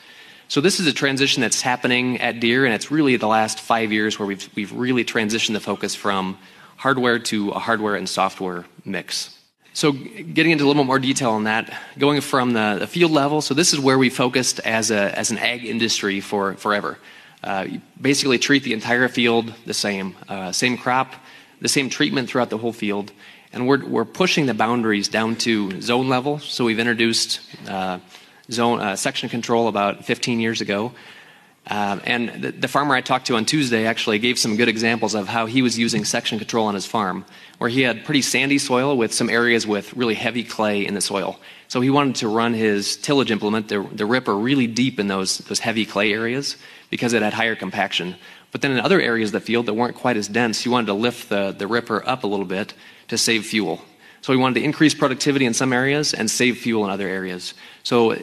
So 0.48 0.60
this 0.60 0.80
is 0.80 0.86
a 0.88 0.92
transition 0.92 1.40
that's 1.40 1.62
happening 1.62 2.20
at 2.20 2.40
Deere, 2.40 2.64
and 2.64 2.74
it's 2.74 2.90
really 2.90 3.16
the 3.16 3.28
last 3.28 3.60
five 3.60 3.92
years 3.92 4.18
where 4.18 4.26
we've, 4.26 4.50
we've 4.56 4.72
really 4.72 5.04
transitioned 5.04 5.52
the 5.52 5.60
focus 5.60 5.94
from 5.94 6.38
hardware 6.76 7.18
to 7.20 7.50
a 7.50 7.58
hardware 7.58 7.94
and 7.94 8.08
software 8.08 8.64
mix. 8.84 9.36
So 9.72 9.92
getting 9.92 10.50
into 10.50 10.64
a 10.64 10.66
little 10.66 10.82
bit 10.82 10.88
more 10.88 10.98
detail 10.98 11.30
on 11.30 11.44
that, 11.44 11.72
going 11.96 12.20
from 12.20 12.52
the, 12.52 12.78
the 12.80 12.86
field 12.88 13.12
level, 13.12 13.40
so 13.40 13.54
this 13.54 13.72
is 13.72 13.78
where 13.78 13.96
we 13.96 14.10
focused 14.10 14.58
as, 14.60 14.90
a, 14.90 15.16
as 15.16 15.30
an 15.30 15.38
ag 15.38 15.64
industry 15.64 16.20
for 16.20 16.54
forever. 16.54 16.98
Uh, 17.44 17.66
basically 18.00 18.38
treat 18.38 18.64
the 18.64 18.72
entire 18.72 19.08
field 19.08 19.54
the 19.66 19.74
same, 19.74 20.16
uh, 20.28 20.50
same 20.50 20.76
crop, 20.76 21.14
the 21.60 21.68
same 21.68 21.88
treatment 21.88 22.28
throughout 22.28 22.50
the 22.50 22.58
whole 22.58 22.72
field. 22.72 23.12
And 23.52 23.66
we're, 23.66 23.84
we're 23.84 24.04
pushing 24.04 24.46
the 24.46 24.54
boundaries 24.54 25.08
down 25.08 25.36
to 25.36 25.80
zone 25.80 26.08
level. 26.08 26.38
So 26.38 26.64
we've 26.64 26.78
introduced 26.78 27.40
uh, 27.68 27.98
zone 28.50 28.80
uh, 28.80 28.96
section 28.96 29.28
control 29.28 29.68
about 29.68 30.04
15 30.04 30.40
years 30.40 30.60
ago. 30.60 30.92
Um, 31.66 32.00
and 32.04 32.42
the, 32.42 32.52
the, 32.52 32.68
farmer 32.68 32.94
I 32.94 33.00
talked 33.00 33.26
to 33.26 33.36
on 33.36 33.44
Tuesday 33.44 33.86
actually 33.86 34.18
gave 34.18 34.38
some 34.38 34.56
good 34.56 34.68
examples 34.68 35.14
of 35.14 35.28
how 35.28 35.46
he 35.46 35.62
was 35.62 35.78
using 35.78 36.04
section 36.04 36.38
control 36.38 36.66
on 36.66 36.74
his 36.74 36.86
farm, 36.86 37.24
where 37.58 37.68
he 37.68 37.82
had 37.82 38.04
pretty 38.04 38.22
sandy 38.22 38.58
soil 38.58 38.96
with 38.96 39.12
some 39.12 39.28
areas 39.28 39.66
with 39.66 39.92
really 39.94 40.14
heavy 40.14 40.42
clay 40.42 40.86
in 40.86 40.94
the 40.94 41.00
soil. 41.00 41.38
So 41.68 41.80
he 41.80 41.90
wanted 41.90 42.16
to 42.16 42.28
run 42.28 42.54
his 42.54 42.96
tillage 42.96 43.30
implement, 43.30 43.68
the, 43.68 43.86
the 43.92 44.06
ripper, 44.06 44.34
really 44.34 44.66
deep 44.66 44.98
in 44.98 45.06
those, 45.06 45.38
those 45.38 45.60
heavy 45.60 45.84
clay 45.84 46.12
areas 46.12 46.56
because 46.88 47.12
it 47.12 47.22
had 47.22 47.34
higher 47.34 47.54
compaction. 47.54 48.16
But 48.52 48.62
then 48.62 48.72
in 48.72 48.80
other 48.80 49.00
areas 49.00 49.30
of 49.30 49.32
the 49.34 49.40
field 49.40 49.66
that 49.66 49.74
weren't 49.74 49.96
quite 49.96 50.16
as 50.16 50.28
dense, 50.28 50.64
you 50.64 50.72
wanted 50.72 50.86
to 50.86 50.94
lift 50.94 51.28
the, 51.28 51.52
the 51.52 51.66
ripper 51.66 52.06
up 52.06 52.24
a 52.24 52.26
little 52.26 52.46
bit 52.46 52.74
to 53.08 53.16
save 53.16 53.46
fuel. 53.46 53.80
So 54.22 54.32
we 54.32 54.36
wanted 54.36 54.60
to 54.60 54.64
increase 54.64 54.94
productivity 54.94 55.46
in 55.46 55.54
some 55.54 55.72
areas 55.72 56.12
and 56.12 56.30
save 56.30 56.58
fuel 56.58 56.84
in 56.84 56.90
other 56.90 57.08
areas. 57.08 57.54
So 57.84 58.12
uh, 58.12 58.18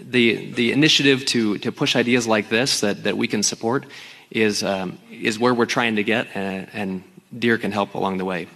the, 0.00 0.52
the 0.52 0.72
initiative 0.72 1.24
to, 1.26 1.58
to 1.58 1.72
push 1.72 1.96
ideas 1.96 2.26
like 2.26 2.48
this 2.48 2.80
that, 2.80 3.02
that 3.04 3.16
we 3.16 3.26
can 3.26 3.42
support 3.42 3.86
is, 4.30 4.62
um, 4.62 4.98
is 5.10 5.38
where 5.38 5.54
we're 5.54 5.66
trying 5.66 5.96
to 5.96 6.04
get, 6.04 6.28
and, 6.34 6.68
and 6.72 7.02
Deere 7.36 7.58
can 7.58 7.72
help 7.72 7.94
along 7.94 8.18
the 8.18 8.24
way. 8.24 8.46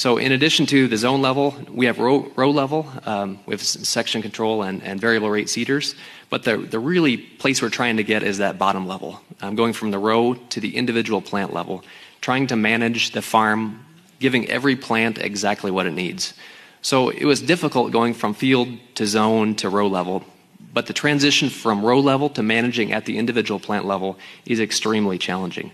So 0.00 0.16
in 0.16 0.32
addition 0.32 0.64
to 0.68 0.88
the 0.88 0.96
zone 0.96 1.20
level, 1.20 1.54
we 1.70 1.84
have 1.84 1.98
row, 1.98 2.26
row 2.34 2.50
level 2.50 2.90
um, 3.04 3.38
with 3.44 3.60
section 3.60 4.22
control 4.22 4.62
and, 4.62 4.82
and, 4.82 4.98
variable 4.98 5.28
rate 5.28 5.50
seeders. 5.50 5.94
But 6.30 6.42
the, 6.42 6.56
the 6.56 6.78
really 6.78 7.18
place 7.18 7.60
we're 7.60 7.68
trying 7.68 7.98
to 7.98 8.02
get 8.02 8.22
is 8.22 8.38
that 8.38 8.58
bottom 8.58 8.88
level, 8.88 9.20
um, 9.42 9.56
going 9.56 9.74
from 9.74 9.90
the 9.90 9.98
row 9.98 10.32
to 10.32 10.58
the 10.58 10.74
individual 10.74 11.20
plant 11.20 11.52
level, 11.52 11.84
trying 12.22 12.46
to 12.46 12.56
manage 12.56 13.10
the 13.10 13.20
farm, 13.20 13.84
giving 14.20 14.48
every 14.48 14.74
plant 14.74 15.18
exactly 15.18 15.70
what 15.70 15.84
it 15.84 15.92
needs. 15.92 16.32
So 16.80 17.10
it 17.10 17.26
was 17.26 17.42
difficult 17.42 17.92
going 17.92 18.14
from 18.14 18.32
field 18.32 18.68
to 18.94 19.06
zone 19.06 19.54
to 19.56 19.68
row 19.68 19.86
level. 19.86 20.24
But 20.72 20.86
the 20.86 20.94
transition 20.94 21.50
from 21.50 21.84
row 21.84 22.00
level 22.00 22.30
to 22.30 22.42
managing 22.42 22.94
at 22.94 23.04
the 23.04 23.18
individual 23.18 23.60
plant 23.60 23.84
level 23.84 24.16
is 24.46 24.60
extremely 24.60 25.18
challenging. 25.18 25.72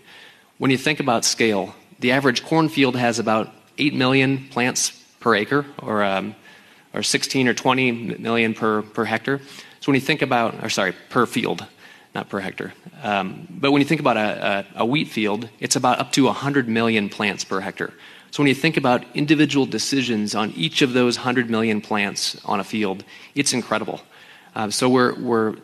When 0.59 0.73
you 0.73 0.79
think 0.79 0.99
about 0.99 1.25
scale, 1.25 1.77
the 2.01 2.11
average 2.11 2.45
cornfield 2.45 2.97
has 2.97 3.21
about 3.21 3.53
8 3.79 3.95
million 3.95 4.49
plants 4.49 4.91
per 5.21 5.35
acre, 5.35 5.67
or, 5.83 6.05
um, 6.05 6.35
or 6.95 7.03
16 7.03 7.49
or 7.49 7.55
20 7.55 7.93
million 8.19 8.55
per, 8.55 8.83
per 8.83 9.05
hectare. 9.05 9.41
So 9.81 9.93
when 9.93 9.95
you 9.95 10.01
think 10.01 10.23
about, 10.23 10.65
or 10.65 10.69
sorry, 10.69 10.93
per 11.11 11.27
field, 11.27 11.67
not 12.15 12.29
per 12.29 12.41
hectare. 12.41 12.73
Um, 13.03 13.47
but 13.51 13.73
when 13.73 13.83
you 13.83 13.87
think 13.87 14.01
about 14.01 14.17
a, 14.17 14.67
a, 14.77 14.83
a, 14.83 14.87
wheat 14.87 15.09
field, 15.09 15.49
it's 15.61 15.77
about 15.77 15.99
up 15.99 16.13
to 16.13 16.25
100 16.25 16.67
million 16.69 17.09
plants 17.09 17.45
per 17.45 17.61
hectare. 17.61 17.93
So 18.31 18.43
when 18.43 18.49
you 18.49 18.55
think 18.55 18.77
about 18.77 19.05
individual 19.15 19.67
decisions 19.67 20.35
on 20.35 20.51
each 20.53 20.83
of 20.83 20.93
those 20.93 21.19
100 21.19 21.51
million 21.51 21.81
plants 21.81 22.41
on 22.45 22.59
a 22.59 22.65
field, 22.65 23.05
it's 23.35 23.53
incredible. 23.53 24.01
Uh, 24.55 24.71
so 24.71 24.89
we're, 24.89 25.15
we're 25.21 25.57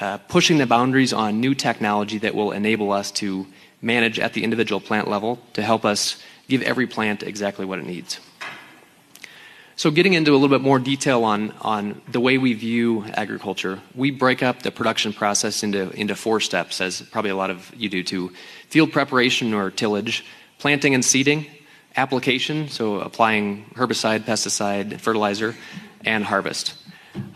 uh, 0.00 0.18
pushing 0.28 0.58
the 0.58 0.66
boundaries 0.66 1.12
on 1.12 1.40
new 1.40 1.54
technology 1.54 2.18
that 2.18 2.34
will 2.34 2.52
enable 2.52 2.92
us 2.92 3.10
to 3.10 3.46
manage 3.80 4.18
at 4.18 4.34
the 4.34 4.44
individual 4.44 4.80
plant 4.80 5.08
level 5.08 5.38
to 5.54 5.62
help 5.62 5.84
us 5.84 6.22
give 6.48 6.62
every 6.62 6.86
plant 6.86 7.22
exactly 7.22 7.64
what 7.64 7.78
it 7.78 7.86
needs. 7.86 8.20
So, 9.78 9.90
getting 9.90 10.14
into 10.14 10.30
a 10.32 10.38
little 10.38 10.48
bit 10.48 10.62
more 10.62 10.78
detail 10.78 11.24
on, 11.24 11.52
on 11.60 12.00
the 12.08 12.18
way 12.18 12.38
we 12.38 12.54
view 12.54 13.04
agriculture, 13.12 13.78
we 13.94 14.10
break 14.10 14.42
up 14.42 14.62
the 14.62 14.70
production 14.70 15.12
process 15.12 15.62
into, 15.62 15.90
into 15.90 16.16
four 16.16 16.40
steps, 16.40 16.80
as 16.80 17.02
probably 17.02 17.30
a 17.30 17.36
lot 17.36 17.50
of 17.50 17.70
you 17.76 17.90
do 17.90 18.02
too 18.02 18.32
field 18.68 18.90
preparation 18.90 19.52
or 19.52 19.70
tillage, 19.70 20.24
planting 20.58 20.94
and 20.94 21.04
seeding, 21.04 21.44
application, 21.94 22.68
so 22.68 23.00
applying 23.00 23.66
herbicide, 23.74 24.20
pesticide, 24.20 24.98
fertilizer, 24.98 25.54
and 26.06 26.24
harvest. 26.24 26.74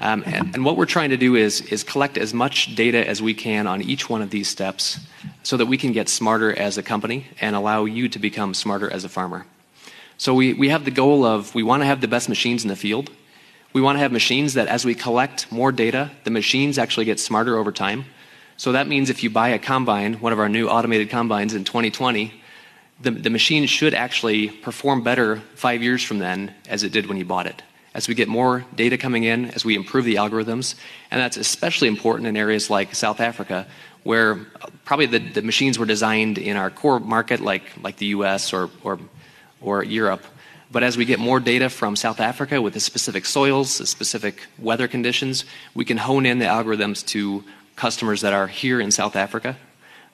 Um, 0.01 0.23
and, 0.27 0.55
and, 0.55 0.65
what 0.65 0.77
we're 0.77 0.87
trying 0.87 1.11
to 1.11 1.17
do 1.17 1.37
is, 1.37 1.61
is 1.61 1.85
collect 1.85 2.17
as 2.17 2.33
much 2.33 2.75
data 2.75 3.07
as 3.07 3.21
we 3.21 3.35
can 3.35 3.67
on 3.67 3.83
each 3.83 4.09
one 4.09 4.23
of 4.23 4.31
these 4.31 4.49
steps 4.49 4.99
so 5.43 5.57
that 5.57 5.67
we 5.67 5.77
can 5.77 5.93
get 5.93 6.09
smarter 6.09 6.57
as 6.59 6.79
a 6.79 6.83
company 6.83 7.27
and 7.41 7.55
allow 7.55 7.85
you 7.85 8.09
to 8.09 8.19
become 8.19 8.55
smarter 8.55 8.91
as 8.91 9.05
a 9.05 9.09
farmer. 9.09 9.47
So 10.17 10.35
we, 10.35 10.55
we 10.55 10.69
have 10.71 10.85
the 10.85 10.91
goal 10.91 11.25
of 11.25 11.55
we 11.55 11.63
want 11.63 11.83
to 11.83 11.87
have 11.87 12.01
the 12.01 12.09
best 12.09 12.29
machines 12.29 12.63
in 12.63 12.69
the 12.69 12.77
field. 12.77 13.11
We 13.73 13.81
want 13.81 13.97
to 13.97 14.01
have 14.01 14.13
machines 14.13 14.55
that 14.55 14.69
as 14.69 14.85
we 14.85 14.95
collect 14.95 15.51
more 15.53 15.73
data, 15.73 16.11
the 16.25 16.31
machines 16.31 16.79
actually 16.79 17.05
get 17.05 17.21
smarter 17.21 17.57
over 17.57 17.73
time. 17.73 18.05
So 18.57 18.73
that 18.73 18.89
means 18.89 19.11
if 19.11 19.23
you 19.23 19.31
buy 19.31 19.51
a 19.51 19.59
combine, 19.59 20.15
one 20.15 20.33
of 20.33 20.39
our 20.39 20.49
new 20.49 20.69
automated 20.69 21.09
combines 21.11 21.55
in 21.55 21.65
2020, 21.65 22.33
the, 23.01 23.11
the 23.11 23.31
machine 23.31 23.67
should 23.67 23.95
actually 23.95 24.49
perform 24.49 25.03
better 25.03 25.37
five 25.55 25.83
years 25.83 26.03
from 26.03 26.19
then 26.19 26.55
as 26.69 26.83
it 26.83 26.93
did 26.93 27.07
when 27.07 27.17
you 27.17 27.25
bought 27.25 27.47
it 27.47 27.63
as 27.95 28.07
we 28.09 28.15
get 28.15 28.29
more 28.29 28.65
data 28.75 28.97
coming 28.97 29.25
in, 29.25 29.47
as 29.47 29.65
we 29.65 29.75
improve 29.75 30.05
the 30.05 30.17
algorithms. 30.17 30.75
And 31.11 31.21
that's 31.21 31.37
especially 31.37 31.89
important 31.89 32.29
in 32.29 32.37
areas 32.37 32.71
like 32.71 32.95
South 32.95 33.21
Africa, 33.21 33.67
where 34.05 34.37
probably 34.85 35.07
the, 35.07 35.43
machines 35.43 35.79
were 35.79 35.87
designed 35.87 36.39
in 36.39 36.57
our 36.57 36.71
core 36.71 37.01
market, 37.01 37.41
like, 37.41 37.65
like 37.83 37.97
the 37.97 38.07
US 38.07 38.53
or, 38.53 38.71
or, 38.85 38.99
or 39.61 39.83
Europe. 39.83 40.25
But 40.71 40.85
as 40.85 40.97
we 40.97 41.05
get 41.05 41.19
more 41.19 41.41
data 41.41 41.69
from 41.69 41.97
South 41.97 42.21
Africa 42.21 42.63
with 42.63 42.75
the 42.75 42.81
specific 42.81 43.27
soils, 43.27 43.79
the 43.79 43.87
specific 43.87 44.47
weather 44.59 44.87
conditions, 44.87 45.45
we 45.75 45.85
can 45.85 45.97
hone 45.97 46.27
in 46.27 46.39
the 46.39 46.45
algorithms 46.45 47.05
to 47.09 47.43
customers 47.75 48.21
that 48.21 48.33
are 48.33 48.47
here 48.47 48.81
in 48.81 48.93
South 48.93 49.17
Africa 49.17 49.57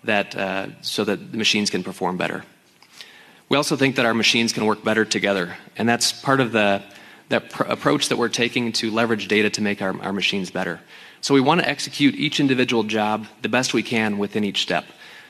that, 0.05 0.35
uh, 0.35 0.69
so 0.81 1.05
that 1.05 1.33
the 1.33 1.37
machines 1.37 1.69
can 1.69 1.83
perform 1.83 2.17
better. 2.17 2.43
We 3.49 3.57
also 3.57 3.77
think 3.77 3.97
that 3.97 4.07
our 4.07 4.15
machines 4.15 4.53
can 4.53 4.65
work 4.65 4.83
better 4.83 5.05
together, 5.05 5.57
and 5.77 5.89
that's 5.89 6.13
part 6.13 6.41
of 6.41 6.53
the 6.53 6.83
that 7.29 7.51
pr- 7.51 7.65
approach 7.65 8.09
that 8.09 8.19
we're 8.19 8.29
taking 8.29 8.73
to 8.73 8.91
leverage 8.91 9.29
data 9.29 9.51
to 9.51 9.61
make 9.61 9.83
our, 9.83 10.01
our 10.03 10.13
machines 10.13 10.51
better. 10.51 10.81
So 11.21 11.35
we 11.35 11.41
want 11.41 11.61
to 11.61 11.69
execute 11.69 12.15
each 12.15 12.41
individual 12.41 12.85
job 12.85 13.27
the 13.43 13.49
best 13.49 13.75
we 13.75 13.83
can 13.83 14.19
within 14.19 14.45
each 14.45 14.63
step. 14.63 14.85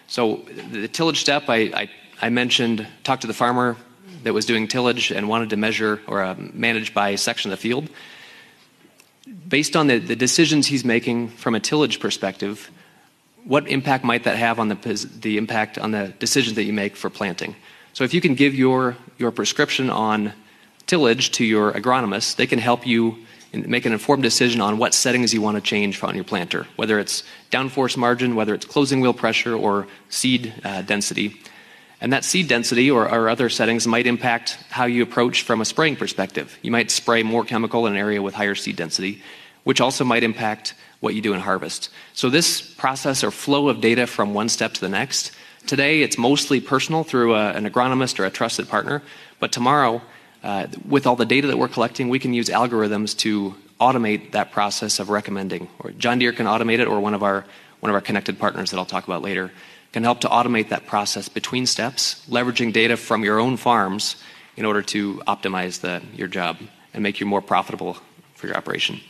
So 0.09 0.37
the 0.71 0.89
tillage 0.89 1.21
step, 1.21 1.45
I, 1.49 1.57
I, 1.57 1.91
I 2.23 2.29
mentioned, 2.29 2.87
talked 3.03 3.23
to 3.23 3.27
the 3.27 3.35
farmer 3.35 3.77
that 4.23 4.33
was 4.33 4.45
doing 4.45 4.69
tillage 4.69 5.11
and 5.11 5.29
wanted 5.29 5.51
to 5.51 5.57
measure 5.57 6.01
or 6.07 6.23
uh, 6.23 6.35
manage 6.53 6.93
by 6.93 7.15
section 7.15 7.51
of 7.51 7.59
the 7.59 7.63
field. 7.63 7.89
Based 9.49 9.75
on 9.75 9.87
the, 9.87 9.99
the 9.99 10.17
decisions 10.17 10.67
he's 10.67 10.85
making 10.85 11.29
from 11.29 11.55
a 11.55 11.61
tillage 11.61 11.99
perspective, 11.99 12.71
what 13.45 13.69
impact 13.69 14.05
might 14.05 14.25
that 14.25 14.37
have 14.37 14.59
on 14.59 14.69
the, 14.69 15.09
the 15.21 15.39
impact 15.39 15.79
on 15.79 15.93
the 15.93 16.09
decisions 16.19 16.57
that 16.57 16.65
you 16.65 16.73
make 16.73 16.97
for 16.97 17.11
planting? 17.11 17.57
So 17.93 18.05
if 18.05 18.13
you 18.13 18.21
can 18.21 18.35
give 18.35 18.55
your, 18.55 18.97
your 19.19 19.31
prescription 19.31 19.91
on 19.91 20.33
tillage 20.87 21.33
to 21.33 21.45
your 21.45 21.73
agronomist, 21.73 22.37
they 22.37 22.47
can 22.47 22.59
help 22.59 22.87
you 22.87 23.17
make 23.53 23.87
an 23.87 23.93
informed 23.93 24.23
decision 24.23 24.61
on 24.61 24.79
what 24.79 24.93
settings 24.95 25.33
you 25.33 25.41
want 25.41 25.57
to 25.57 25.61
change 25.61 26.03
on 26.03 26.15
your 26.15 26.25
planter, 26.25 26.67
whether 26.77 26.99
it's 26.99 27.23
downforce 27.51 27.97
margin, 27.97 28.35
whether 28.35 28.55
it's 28.55 28.67
closing 28.67 29.01
wheel 29.01 29.15
pressure, 29.15 29.55
or 29.55 29.87
seed 30.09 30.53
uh, 30.65 30.83
density. 30.83 31.41
And 32.01 32.13
that 32.13 32.25
seed 32.25 32.49
density 32.49 32.91
or, 32.91 33.11
or, 33.11 33.31
other 33.31 33.49
settings 33.49 33.87
might 33.87 34.07
impact 34.07 34.59
how 34.69 34.85
you 34.85 35.03
approach 35.03 35.43
from 35.43 35.63
a 35.63 35.65
spraying 35.65 35.97
perspective. 35.97 36.59
You 36.61 36.71
might 36.71 36.91
spray 36.91 37.23
more 37.23 37.45
chemical 37.45 37.87
in 37.87 37.95
an 37.95 37.99
area 37.99 38.21
with 38.21 38.35
higher 38.35 38.55
seed 38.55 38.77
density, 38.77 39.23
which 39.65 39.81
also 39.81 40.05
might 40.05 40.23
impact 40.23 40.75
what 41.01 41.15
you 41.15 41.23
do 41.23 41.33
in 41.33 41.41
harvest. 41.41 41.89
So, 42.13 42.29
this 42.29 42.61
process 42.61 43.25
or 43.25 43.31
flow 43.31 43.69
of 43.69 43.81
data 43.81 44.07
from 44.07 44.35
one 44.35 44.51
step 44.51 44.75
to 44.75 44.81
the 44.81 44.91
next, 44.91 45.33
today 45.67 46.03
it's 46.03 46.19
mostly 46.19 46.61
personal 46.61 47.03
through 47.03 47.35
a, 47.35 47.53
an 47.53 47.69
agronomist 47.69 48.19
or 48.19 48.27
a 48.27 48.31
trusted 48.31 48.69
partner, 48.69 49.03
but 49.41 49.53
tomorrow 49.53 49.97
uh, 49.97 50.01
Uh, 50.47 50.69
with 50.87 51.09
all 51.09 51.17
the 51.17 51.27
data 51.27 51.49
that 51.49 51.59
we're 51.59 51.67
collecting, 51.67 52.09
we 52.09 52.21
can 52.21 52.33
use 52.33 52.49
algorithms 52.49 53.19
to 53.19 53.53
automate 53.81 54.31
that 54.31 54.53
process 54.53 55.01
of 55.01 55.11
recommending. 55.11 55.69
Or 55.81 55.91
John 55.91 56.21
Deere 56.21 56.33
can 56.33 56.47
automate 56.47 56.79
it, 56.79 56.87
or 56.87 57.01
one 57.01 57.15
of 57.15 57.25
our 57.25 57.45
one 57.81 57.91
of 57.91 57.97
our 57.97 58.01
connected 58.01 58.39
partners 58.39 58.71
that 58.71 58.77
I'll 58.77 58.85
talk 58.85 59.09
about 59.09 59.23
later 59.23 59.51
can 59.93 60.05
help 60.05 60.21
to 60.21 60.29
automate 60.29 60.69
that 60.69 60.87
process 60.87 61.29
between 61.29 61.67
steps, 61.67 62.25
leveraging 62.31 62.73
data 62.73 62.97
from 62.97 63.25
your 63.25 63.41
own 63.41 63.57
farms 63.57 64.23
in 64.57 64.65
order 64.65 64.83
to 64.83 65.17
optimize 65.27 65.83
your 66.17 66.29
job 66.29 66.59
and 66.95 67.03
make 67.03 67.19
you 67.19 67.27
more 67.27 67.43
profitable 67.43 67.97
for 68.37 68.47
your 68.47 68.57
operation. 68.57 69.01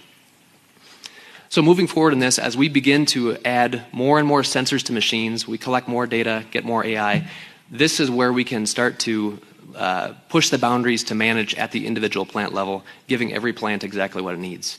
So, 1.51 1.61
moving 1.61 1.87
forward 1.87 2.15
in 2.15 2.19
this, 2.19 2.39
as 2.39 2.57
we 2.57 2.71
begin 2.71 3.05
to 3.07 3.37
add 3.45 3.83
more 3.93 4.19
and 4.19 4.27
more 4.27 4.41
sensors 4.41 4.83
to 4.85 4.95
machines, 4.95 5.47
we 5.47 5.59
collect 5.59 5.87
more 5.87 6.07
data, 6.07 6.47
get 6.51 6.65
more 6.65 6.83
AI, 6.83 7.29
this 7.71 8.01
is 8.01 8.11
where 8.11 8.33
we 8.33 8.45
can 8.45 8.65
start 8.65 8.99
to 9.01 9.39
uh, 9.77 10.15
push 10.29 10.51
the 10.51 10.59
boundaries 10.59 11.05
to 11.05 11.15
manage 11.15 11.55
at 11.55 11.71
the 11.73 11.87
individual 11.87 12.25
plant 12.27 12.55
level, 12.55 12.85
giving 13.07 13.33
every 13.33 13.53
plant 13.53 13.85
exactly 13.85 14.23
what 14.23 14.35
it 14.35 14.41
needs. 14.41 14.79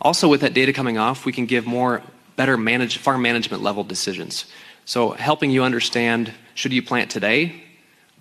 Also, 0.00 0.28
with 0.28 0.42
that 0.42 0.54
data 0.54 0.72
coming 0.72 0.96
off, 0.96 1.24
we 1.24 1.32
can 1.32 1.46
give 1.46 1.66
more 1.66 2.02
better 2.36 2.56
manage, 2.56 2.98
farm 2.98 3.20
management 3.20 3.62
level 3.62 3.82
decisions. 3.82 4.44
So, 4.84 5.10
helping 5.10 5.50
you 5.50 5.64
understand 5.64 6.32
should 6.54 6.72
you 6.72 6.82
plant 6.82 7.10
today 7.10 7.64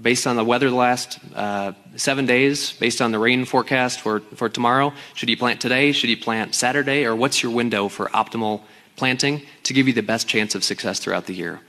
based 0.02 0.28
on 0.28 0.36
the 0.36 0.44
weather 0.44 0.70
the 0.70 0.76
last 0.76 1.20
uh, 1.36 1.74
seven 1.96 2.26
days, 2.26 2.74
based 2.74 3.02
on 3.02 3.12
the 3.12 3.20
rain 3.20 3.46
forecast 3.46 4.00
for, 4.02 4.20
for 4.36 4.50
tomorrow? 4.50 4.94
Should 5.14 5.30
you 5.30 5.38
plant 5.38 5.62
today? 5.62 5.92
Should 5.92 6.10
you 6.10 6.18
plant 6.18 6.56
Saturday? 6.56 7.06
Or 7.06 7.16
what's 7.16 7.42
your 7.42 7.52
window 7.52 7.88
for 7.88 8.08
optimal 8.08 8.62
planting 8.96 9.44
to 9.64 9.74
give 9.74 9.88
you 9.88 9.94
the 9.94 10.04
best 10.04 10.28
chance 10.28 10.56
of 10.56 10.64
success 10.64 11.00
throughout 11.00 11.26
the 11.26 11.34
year? 11.34 11.62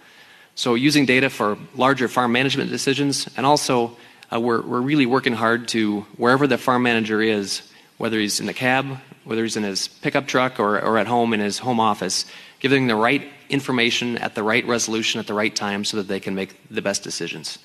So 0.54 0.74
using 0.74 1.06
data 1.06 1.30
for 1.30 1.56
larger 1.76 2.08
farm 2.08 2.32
management 2.32 2.70
decisions, 2.70 3.28
and 3.36 3.46
also 3.46 3.96
uh, 4.32 4.40
we're, 4.40 4.62
we're 4.62 4.80
really 4.80 5.06
working 5.06 5.32
hard 5.32 5.68
to 5.68 6.02
wherever 6.16 6.46
the 6.46 6.58
farm 6.58 6.82
manager 6.82 7.20
is, 7.20 7.62
whether 7.96 8.18
he's 8.18 8.40
in 8.40 8.46
the 8.46 8.54
cab, 8.54 8.98
whether 9.24 9.42
he's 9.42 9.56
in 9.56 9.62
his 9.62 9.88
pickup 9.88 10.26
truck 10.26 10.60
or, 10.60 10.80
or 10.80 10.98
at 10.98 11.06
home 11.06 11.32
in 11.34 11.40
his 11.40 11.58
home 11.58 11.80
office, 11.80 12.24
giving 12.60 12.86
the 12.86 12.94
right 12.94 13.28
information 13.48 14.18
at 14.18 14.34
the 14.34 14.42
right 14.42 14.66
resolution 14.66 15.18
at 15.20 15.26
the 15.26 15.34
right 15.34 15.54
time 15.54 15.84
so 15.84 15.96
that 15.96 16.08
they 16.08 16.20
can 16.20 16.34
make 16.34 16.56
the 16.70 16.82
best 16.82 17.02
decisions. 17.02 17.58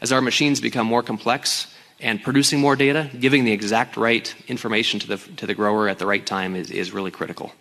As 0.00 0.12
our 0.12 0.20
machines 0.20 0.60
become 0.60 0.86
more 0.86 1.02
complex 1.02 1.74
and 2.00 2.22
producing 2.22 2.60
more 2.60 2.76
data, 2.76 3.10
giving 3.18 3.44
the 3.44 3.52
exact 3.52 3.96
right 3.96 4.34
information 4.48 5.00
to 5.00 5.06
the, 5.06 5.16
to 5.36 5.46
the 5.46 5.54
grower 5.54 5.88
at 5.88 5.98
the 5.98 6.06
right 6.06 6.24
time 6.24 6.54
is, 6.54 6.70
is 6.70 6.92
really 6.92 7.10
critical. 7.10 7.52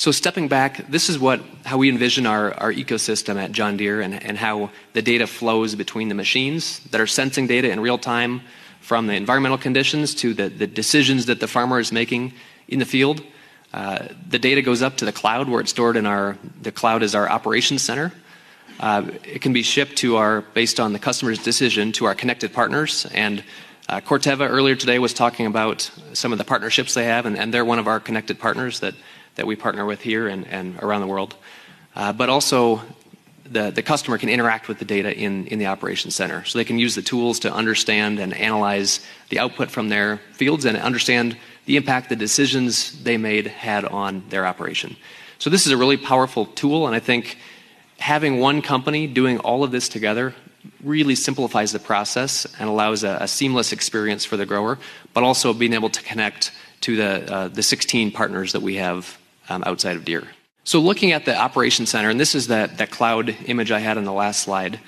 So 0.00 0.12
stepping 0.12 0.48
back, 0.48 0.88
this 0.88 1.10
is 1.10 1.18
what 1.18 1.42
how 1.66 1.76
we 1.76 1.90
envision 1.90 2.24
our, 2.24 2.54
our 2.54 2.72
ecosystem 2.72 3.36
at 3.36 3.52
John 3.52 3.76
Deere 3.76 4.00
and, 4.00 4.14
and 4.14 4.38
how 4.38 4.70
the 4.94 5.02
data 5.02 5.26
flows 5.26 5.74
between 5.74 6.08
the 6.08 6.14
machines 6.14 6.80
that 6.90 7.02
are 7.02 7.06
sensing 7.06 7.46
data 7.46 7.70
in 7.70 7.80
real 7.80 7.98
time 7.98 8.40
from 8.80 9.08
the 9.08 9.12
environmental 9.12 9.58
conditions 9.58 10.14
to 10.14 10.32
the, 10.32 10.48
the 10.48 10.66
decisions 10.66 11.26
that 11.26 11.38
the 11.38 11.46
farmer 11.46 11.78
is 11.78 11.92
making 11.92 12.32
in 12.66 12.78
the 12.78 12.86
field. 12.86 13.22
Uh, 13.74 14.08
the 14.26 14.38
data 14.38 14.62
goes 14.62 14.80
up 14.80 14.96
to 14.96 15.04
the 15.04 15.12
cloud 15.12 15.50
where 15.50 15.60
it's 15.60 15.70
stored 15.70 15.98
in 15.98 16.06
our 16.06 16.38
the 16.62 16.72
cloud 16.72 17.02
is 17.02 17.14
our 17.14 17.28
operations 17.28 17.82
center. 17.82 18.10
Uh, 18.80 19.04
it 19.22 19.42
can 19.42 19.52
be 19.52 19.62
shipped 19.62 19.96
to 19.96 20.16
our 20.16 20.40
based 20.40 20.80
on 20.80 20.94
the 20.94 20.98
customer's 20.98 21.42
decision 21.42 21.92
to 21.92 22.06
our 22.06 22.14
connected 22.14 22.54
partners 22.54 23.04
and 23.12 23.44
uh, 23.90 24.00
Corteva 24.00 24.48
earlier 24.48 24.76
today 24.76 25.00
was 25.00 25.12
talking 25.12 25.46
about 25.46 25.90
some 26.12 26.30
of 26.30 26.38
the 26.38 26.44
partnerships 26.44 26.94
they 26.94 27.06
have, 27.06 27.26
and, 27.26 27.36
and 27.36 27.52
they're 27.52 27.64
one 27.64 27.80
of 27.80 27.88
our 27.88 27.98
connected 27.98 28.38
partners 28.38 28.78
that 28.80 28.94
that 29.40 29.46
we 29.46 29.56
partner 29.56 29.86
with 29.86 30.02
here 30.02 30.28
and, 30.28 30.46
and 30.48 30.78
around 30.82 31.00
the 31.00 31.06
world. 31.06 31.34
Uh, 31.96 32.12
but 32.12 32.28
also, 32.28 32.82
the, 33.46 33.70
the 33.70 33.82
customer 33.82 34.18
can 34.18 34.28
interact 34.28 34.68
with 34.68 34.78
the 34.78 34.84
data 34.84 35.16
in, 35.16 35.46
in 35.46 35.58
the 35.58 35.64
operations 35.64 36.14
center. 36.14 36.44
So 36.44 36.58
they 36.58 36.64
can 36.66 36.78
use 36.78 36.94
the 36.94 37.00
tools 37.00 37.40
to 37.40 37.50
understand 37.50 38.18
and 38.18 38.34
analyze 38.34 39.00
the 39.30 39.38
output 39.38 39.70
from 39.70 39.88
their 39.88 40.18
fields 40.34 40.66
and 40.66 40.76
understand 40.76 41.38
the 41.64 41.78
impact 41.78 42.10
the 42.10 42.16
decisions 42.16 43.02
they 43.02 43.16
made 43.16 43.46
had 43.46 43.86
on 43.86 44.24
their 44.28 44.46
operation. 44.46 44.94
So 45.38 45.48
this 45.48 45.64
is 45.64 45.72
a 45.72 45.76
really 45.78 45.96
powerful 45.96 46.44
tool, 46.44 46.86
and 46.86 46.94
I 46.94 47.00
think 47.00 47.38
having 47.98 48.40
one 48.40 48.60
company 48.60 49.06
doing 49.06 49.38
all 49.38 49.64
of 49.64 49.70
this 49.70 49.88
together 49.88 50.34
really 50.84 51.14
simplifies 51.14 51.72
the 51.72 51.78
process 51.78 52.46
and 52.58 52.68
allows 52.68 53.04
a, 53.04 53.16
a 53.22 53.26
seamless 53.26 53.72
experience 53.72 54.26
for 54.26 54.36
the 54.36 54.44
grower, 54.44 54.78
but 55.14 55.24
also 55.24 55.54
being 55.54 55.72
able 55.72 55.88
to 55.88 56.02
connect 56.02 56.52
to 56.82 56.96
the, 56.96 57.32
uh, 57.32 57.48
the 57.48 57.62
16 57.62 58.12
partners 58.12 58.52
that 58.52 58.62
we 58.62 58.76
have 58.76 59.18
outside 59.50 59.96
of 59.96 60.04
Deere. 60.04 60.28
So 60.64 60.78
looking 60.78 61.12
at 61.12 61.24
the 61.24 61.36
operation 61.36 61.86
center, 61.86 62.10
and 62.10 62.20
this 62.20 62.34
is 62.34 62.48
that, 62.48 62.78
that 62.78 62.90
cloud 62.90 63.34
image 63.46 63.72
I 63.72 63.80
had 63.80 63.98
on 63.98 64.04
the 64.04 64.12
last 64.12 64.42
slide, 64.42 64.78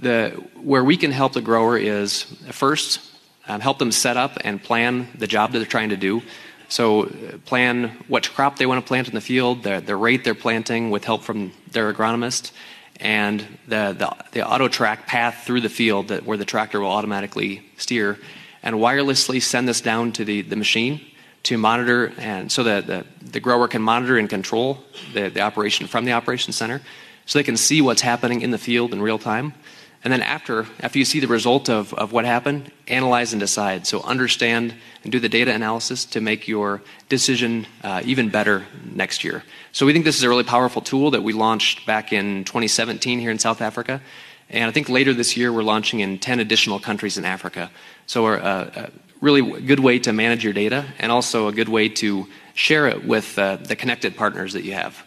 where 0.00 0.84
we 0.84 0.96
can 0.96 1.10
help 1.10 1.32
the 1.32 1.40
grower 1.40 1.78
is 1.78 2.22
first, 2.50 3.00
um, 3.48 3.60
help 3.60 3.78
them 3.78 3.92
set 3.92 4.16
up 4.16 4.38
and 4.42 4.62
plan 4.62 5.08
the 5.18 5.26
job 5.26 5.52
that 5.52 5.58
they're 5.58 5.66
trying 5.66 5.90
to 5.90 5.96
do. 5.96 6.22
So 6.68 7.04
uh, 7.04 7.38
plan 7.44 7.90
what 8.08 8.30
crop 8.32 8.58
they 8.58 8.66
want 8.66 8.84
to 8.84 8.88
plant 8.88 9.08
in 9.08 9.14
the 9.14 9.20
field, 9.20 9.62
the, 9.62 9.96
rate 9.96 10.24
they're 10.24 10.34
planting 10.34 10.90
with 10.90 11.04
help 11.04 11.22
from 11.22 11.52
their 11.70 11.92
agronomist, 11.92 12.52
and 13.00 13.40
the, 13.66 13.94
the, 13.98 14.16
the 14.32 14.46
auto 14.46 14.68
track 14.68 15.06
path 15.06 15.42
through 15.44 15.60
the 15.60 15.68
field 15.68 16.08
that, 16.08 16.24
where 16.24 16.36
the 16.38 16.44
tractor 16.44 16.80
will 16.80 16.90
automatically 16.90 17.62
steer, 17.76 18.18
and 18.62 18.76
wirelessly 18.76 19.42
send 19.42 19.68
this 19.68 19.80
down 19.80 20.12
to 20.12 20.24
the, 20.24 20.42
the 20.42 20.56
machine 20.56 21.00
to 21.44 21.58
monitor 21.58 22.12
and 22.18 22.50
so 22.50 22.64
that 22.64 22.86
the, 22.86 23.04
the 23.22 23.40
grower 23.40 23.68
can 23.68 23.82
monitor 23.82 24.18
and 24.18 24.28
control 24.28 24.78
the, 25.12 25.28
the 25.28 25.40
operation 25.40 25.86
from 25.86 26.04
the 26.04 26.12
operation 26.12 26.52
center 26.52 26.80
so 27.26 27.38
they 27.38 27.42
can 27.42 27.56
see 27.56 27.80
what's 27.80 28.02
happening 28.02 28.40
in 28.40 28.50
the 28.50 28.58
field 28.58 28.92
in 28.92 29.00
real 29.00 29.18
time. 29.18 29.54
And 30.02 30.12
then 30.12 30.20
after 30.20 30.66
after 30.80 30.98
you 30.98 31.04
see 31.06 31.20
the 31.20 31.26
result 31.26 31.70
of, 31.70 31.94
of 31.94 32.12
what 32.12 32.26
happened 32.26 32.70
analyze 32.88 33.32
and 33.32 33.40
decide. 33.40 33.86
So 33.86 34.02
understand 34.02 34.74
and 35.02 35.10
do 35.10 35.18
the 35.18 35.30
data 35.30 35.54
analysis 35.54 36.04
to 36.06 36.20
make 36.20 36.46
your 36.46 36.82
decision 37.08 37.66
uh, 37.82 38.02
even 38.04 38.28
better 38.28 38.66
next 38.84 39.24
year. 39.24 39.44
So 39.72 39.86
we 39.86 39.94
think 39.94 40.04
this 40.04 40.18
is 40.18 40.22
a 40.22 40.28
really 40.28 40.44
powerful 40.44 40.82
tool 40.82 41.10
that 41.12 41.22
we 41.22 41.32
launched 41.32 41.86
back 41.86 42.12
in 42.12 42.44
2017 42.44 43.18
here 43.18 43.30
in 43.30 43.38
south 43.38 43.62
africa. 43.62 44.02
And 44.50 44.68
i 44.68 44.72
think 44.72 44.90
later 44.90 45.14
this 45.14 45.38
year 45.38 45.50
we're 45.50 45.62
launching 45.62 46.00
in 46.00 46.18
10 46.18 46.38
additional 46.40 46.78
countries 46.78 47.16
in 47.16 47.24
africa. 47.24 47.70
So 48.06 48.26
uh, 48.26 48.70
uh 48.76 48.86
really 49.24 49.62
good 49.62 49.80
way 49.80 49.98
to 49.98 50.12
manage 50.12 50.44
your 50.44 50.52
data 50.52 50.84
and 50.98 51.10
also 51.10 51.48
a 51.48 51.52
good 51.52 51.70
way 51.70 51.88
to 51.88 52.28
share 52.52 52.86
it 52.86 53.04
with 53.04 53.38
uh, 53.38 53.56
the 53.56 53.74
connected 53.74 54.14
partners 54.16 54.52
that 54.52 54.64
you 54.64 54.74
have. 54.74 55.02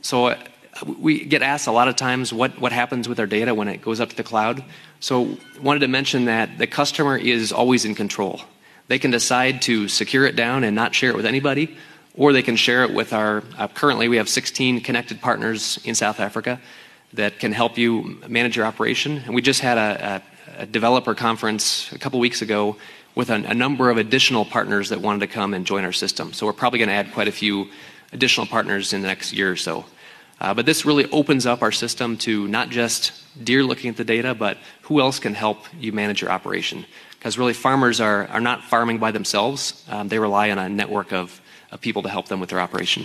So 0.00 0.26
uh, 0.26 0.38
we 0.86 1.24
get 1.24 1.42
asked 1.42 1.66
a 1.66 1.72
lot 1.72 1.88
of 1.88 1.96
times 1.96 2.32
what, 2.32 2.58
what 2.60 2.70
happens 2.70 3.08
with 3.08 3.18
our 3.18 3.26
data 3.26 3.52
when 3.52 3.66
it 3.66 3.82
goes 3.82 4.00
up 4.00 4.10
to 4.10 4.16
the 4.16 4.22
cloud. 4.22 4.64
So 5.00 5.36
wanted 5.60 5.80
to 5.80 5.88
mention 5.88 6.26
that 6.26 6.56
the 6.56 6.68
customer 6.68 7.18
is 7.18 7.50
always 7.52 7.84
in 7.84 7.96
control. 7.96 8.40
They 8.86 9.00
can 9.00 9.10
decide 9.10 9.60
to 9.62 9.88
secure 9.88 10.24
it 10.24 10.36
down 10.36 10.62
and 10.62 10.76
not 10.76 10.94
share 10.94 11.10
it 11.10 11.16
with 11.16 11.26
anybody, 11.26 11.76
or 12.14 12.32
they 12.32 12.42
can 12.42 12.54
share 12.54 12.84
it 12.84 12.94
with 12.94 13.12
our, 13.12 13.42
uh, 13.58 13.66
currently 13.66 14.06
we 14.08 14.18
have 14.18 14.28
16 14.28 14.82
connected 14.82 15.20
partners 15.20 15.80
in 15.84 15.96
South 15.96 16.20
Africa 16.20 16.60
that 17.12 17.40
can 17.40 17.52
help 17.52 17.76
you 17.76 18.20
manage 18.28 18.56
your 18.56 18.66
operation. 18.66 19.18
And 19.26 19.34
we 19.34 19.42
just 19.42 19.60
had 19.60 19.78
a, 19.78 20.22
a, 20.58 20.62
a 20.62 20.66
developer 20.66 21.14
conference 21.14 21.92
a 21.92 21.98
couple 21.98 22.20
weeks 22.20 22.40
ago 22.40 22.76
with 23.18 23.30
a, 23.30 23.52
number 23.52 23.90
of 23.90 23.96
additional 23.96 24.44
partners 24.44 24.90
that 24.90 25.00
wanted 25.00 25.18
to 25.18 25.26
come 25.26 25.52
and 25.52 25.66
join 25.66 25.84
our 25.84 25.90
system. 25.90 26.32
So 26.32 26.46
we're 26.46 26.52
probably 26.52 26.78
going 26.78 26.88
to 26.88 26.94
add 26.94 27.12
quite 27.12 27.26
a 27.26 27.32
few 27.32 27.66
additional 28.12 28.46
partners 28.46 28.92
in 28.92 29.02
the 29.02 29.08
next 29.08 29.32
year 29.32 29.50
or 29.50 29.56
so. 29.56 29.86
Uh, 30.40 30.54
but 30.54 30.64
this 30.64 30.86
really 30.86 31.10
opens 31.10 31.44
up 31.44 31.60
our 31.60 31.72
system 31.72 32.16
to 32.18 32.46
not 32.46 32.68
just 32.70 33.10
Deere 33.42 33.64
looking 33.64 33.90
at 33.90 33.96
the 33.96 34.04
data, 34.04 34.36
but 34.36 34.56
who 34.82 35.00
else 35.00 35.18
can 35.18 35.34
help 35.34 35.64
you 35.80 35.90
manage 35.90 36.20
your 36.20 36.30
operation. 36.30 36.86
Because 37.18 37.36
really, 37.36 37.54
farmers 37.54 38.00
are, 38.00 38.40
not 38.40 38.62
farming 38.62 38.98
by 38.98 39.10
themselves, 39.10 39.84
um, 39.88 40.06
they 40.06 40.20
rely 40.20 40.52
on 40.52 40.58
a 40.58 40.68
network 40.68 41.12
of, 41.12 41.40
of 41.72 41.80
people 41.80 42.02
to 42.02 42.08
help 42.08 42.28
them 42.28 42.38
with 42.38 42.50
their 42.50 42.60
operation. 42.60 43.04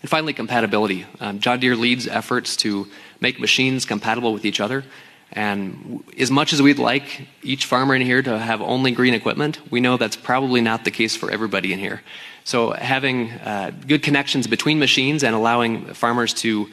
And 0.00 0.08
finally, 0.08 0.32
compatibility. 0.32 1.06
Um, 1.18 1.40
John 1.40 1.58
Deere 1.58 1.74
leads 1.74 2.06
efforts 2.06 2.54
to 2.58 2.86
make 3.18 3.40
machines 3.40 3.84
compatible 3.84 4.32
with 4.32 4.44
each 4.44 4.60
other. 4.60 4.84
And 5.32 6.02
as 6.18 6.30
much 6.30 6.52
as 6.52 6.62
we'd 6.62 6.78
like 6.78 7.26
each 7.42 7.66
farmer 7.66 7.94
in 7.94 8.02
here 8.02 8.22
to 8.22 8.38
have 8.38 8.62
only 8.62 8.92
green 8.92 9.12
equipment, 9.12 9.60
we 9.70 9.80
know 9.80 9.96
that's 9.96 10.16
probably 10.16 10.60
not 10.60 10.84
the 10.84 10.90
case 10.90 11.16
for 11.16 11.30
everybody 11.30 11.72
in 11.72 11.78
here. 11.78 12.02
So 12.44 12.70
having 12.70 13.32
uh, 13.32 13.72
good 13.86 14.02
connections 14.02 14.46
between 14.46 14.78
machines 14.78 15.24
and 15.24 15.34
allowing 15.34 15.92
farmers 15.94 16.32
to 16.34 16.68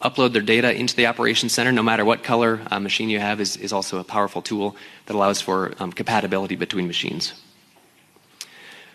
upload 0.00 0.32
their 0.32 0.42
data 0.42 0.72
into 0.72 0.96
the 0.96 1.06
operations 1.06 1.52
center, 1.52 1.72
no 1.72 1.82
matter 1.82 2.04
what 2.04 2.22
color 2.22 2.60
uh, 2.70 2.80
machine 2.80 3.08
you 3.08 3.18
have, 3.18 3.40
is, 3.40 3.56
is 3.56 3.72
also 3.72 3.98
a 3.98 4.04
powerful 4.04 4.40
tool 4.40 4.76
that 5.06 5.14
allows 5.14 5.40
for 5.40 5.74
um, 5.78 5.92
compatibility 5.92 6.56
between 6.56 6.86
machines. 6.86 7.34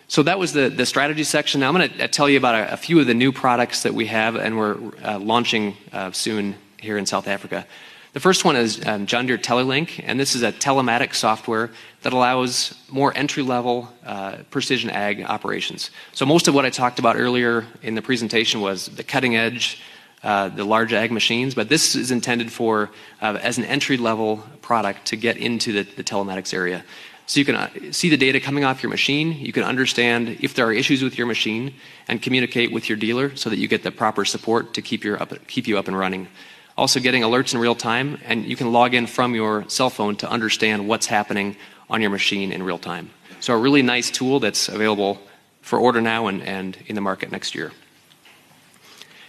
So 0.08 0.22
that 0.22 0.38
was 0.38 0.52
the, 0.52 0.68
the 0.68 0.86
strategy 0.86 1.24
section. 1.24 1.60
Now 1.60 1.68
I'm 1.68 1.74
going 1.74 1.90
to 1.90 2.04
uh, 2.04 2.08
tell 2.08 2.28
you 2.28 2.36
about 2.36 2.54
a, 2.54 2.74
a, 2.74 2.76
few 2.76 3.00
of 3.00 3.06
the 3.06 3.14
new 3.14 3.32
products 3.32 3.82
that 3.84 3.94
we 3.94 4.06
have 4.06 4.36
and 4.36 4.56
we're 4.56 4.76
uh, 5.02 5.18
launching 5.18 5.76
uh, 5.92 6.12
soon 6.12 6.56
here 6.78 6.98
in 6.98 7.06
South 7.06 7.26
Africa. 7.26 7.66
The 8.14 8.20
first 8.20 8.44
one 8.44 8.54
is 8.54 8.80
um, 8.86 9.06
John 9.06 9.26
Deere 9.26 9.36
Telelink, 9.38 10.00
and 10.06 10.20
this 10.20 10.36
is 10.36 10.42
a 10.44 10.52
telematic 10.52 11.16
software 11.16 11.72
that 12.02 12.12
allows 12.12 12.72
more 12.88 13.12
entry 13.16 13.42
level 13.42 13.92
uh, 14.06 14.36
precision 14.52 14.88
ag 14.88 15.24
operations. 15.24 15.90
So, 16.12 16.24
most 16.24 16.46
of 16.46 16.54
what 16.54 16.64
I 16.64 16.70
talked 16.70 17.00
about 17.00 17.16
earlier 17.16 17.66
in 17.82 17.96
the 17.96 18.02
presentation 18.02 18.60
was 18.60 18.86
the 18.86 19.02
cutting 19.02 19.34
edge, 19.34 19.82
uh, 20.22 20.48
the 20.48 20.62
large 20.62 20.92
ag 20.92 21.10
machines, 21.10 21.56
but 21.56 21.68
this 21.68 21.96
is 21.96 22.12
intended 22.12 22.52
for 22.52 22.92
uh, 23.20 23.36
as 23.42 23.58
an 23.58 23.64
entry 23.64 23.96
level 23.96 24.44
product 24.62 25.06
to 25.06 25.16
get 25.16 25.36
into 25.36 25.72
the, 25.72 25.82
the 25.82 26.04
telematics 26.04 26.54
area. 26.54 26.84
So 27.26 27.40
you 27.40 27.44
can 27.44 27.56
uh, 27.56 27.70
see 27.90 28.10
the 28.10 28.16
data 28.16 28.38
coming 28.38 28.64
off 28.64 28.80
your 28.80 28.90
machine. 28.90 29.32
You 29.32 29.52
can 29.52 29.64
understand 29.64 30.38
if 30.40 30.54
there 30.54 30.64
are 30.66 30.72
issues 30.72 31.02
with 31.02 31.18
your 31.18 31.26
machine 31.26 31.74
and 32.06 32.22
communicate 32.22 32.70
with 32.70 32.88
your 32.88 32.96
dealer 32.96 33.34
so 33.34 33.50
that 33.50 33.58
you 33.58 33.66
get 33.66 33.82
the 33.82 33.90
proper 33.90 34.24
support 34.24 34.72
to 34.74 34.82
keep, 34.82 35.02
your 35.02 35.20
up, 35.20 35.32
keep 35.48 35.66
you 35.66 35.78
up 35.78 35.88
and 35.88 35.98
running 35.98 36.28
also 36.76 37.00
getting 37.00 37.22
alerts 37.22 37.54
in 37.54 37.60
real 37.60 37.74
time, 37.74 38.18
and 38.24 38.44
you 38.44 38.56
can 38.56 38.72
log 38.72 38.94
in 38.94 39.06
from 39.06 39.34
your 39.34 39.68
cell 39.68 39.90
phone 39.90 40.16
to 40.16 40.30
understand 40.30 40.88
what's 40.88 41.06
happening 41.06 41.56
on 41.88 42.00
your 42.00 42.10
machine 42.10 42.52
in 42.52 42.62
real 42.62 42.78
time. 42.78 43.10
So, 43.40 43.54
a 43.54 43.58
really 43.58 43.82
nice 43.82 44.10
tool 44.10 44.40
that's 44.40 44.68
available 44.68 45.20
for 45.60 45.78
order 45.78 46.00
now 46.00 46.26
and, 46.26 46.42
and 46.42 46.76
in 46.86 46.94
the 46.94 47.00
market 47.00 47.30
next 47.30 47.54
year. 47.54 47.72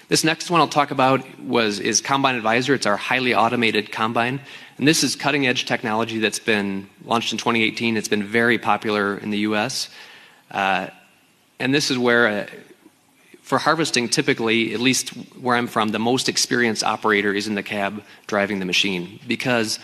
This 0.08 0.24
next 0.24 0.52
one 0.52 0.62
I'll 0.62 0.68
talk 0.68 0.92
about 0.92 1.40
was, 1.40 1.80
is 1.80 2.00
Combine 2.00 2.36
Advisor. 2.36 2.76
It's 2.76 2.86
our 2.86 2.98
highly 2.98 3.34
automated 3.34 3.92
combine. 3.92 4.40
And 4.78 4.88
this 4.88 5.04
is 5.04 5.16
cutting 5.16 5.48
edge 5.48 5.66
technology 5.66 6.20
that's 6.20 6.38
been 6.38 6.88
launched 7.04 7.32
in 7.32 7.40
2018. 7.40 7.98
It's 7.98 8.08
been 8.08 8.24
very 8.24 8.60
popular 8.60 9.18
in 9.18 9.32
the 9.32 9.40
US. 9.40 9.90
Uh, 10.52 10.90
and 11.60 11.74
this 11.74 11.90
is 11.90 11.98
where 11.98 12.28
uh, 12.28 12.48
for 13.46 13.60
harvesting, 13.60 14.10
typically, 14.10 14.74
at 14.74 14.80
least 14.80 15.10
where 15.40 15.56
I'm 15.56 15.68
from, 15.68 15.90
the 15.90 16.00
most 16.00 16.28
experienced 16.28 16.84
operator 16.84 17.32
is 17.32 17.46
in 17.48 17.54
the 17.54 17.62
cab 17.62 18.02
driving 18.26 18.58
the 18.58 18.66
machine 18.66 19.20
because 19.28 19.78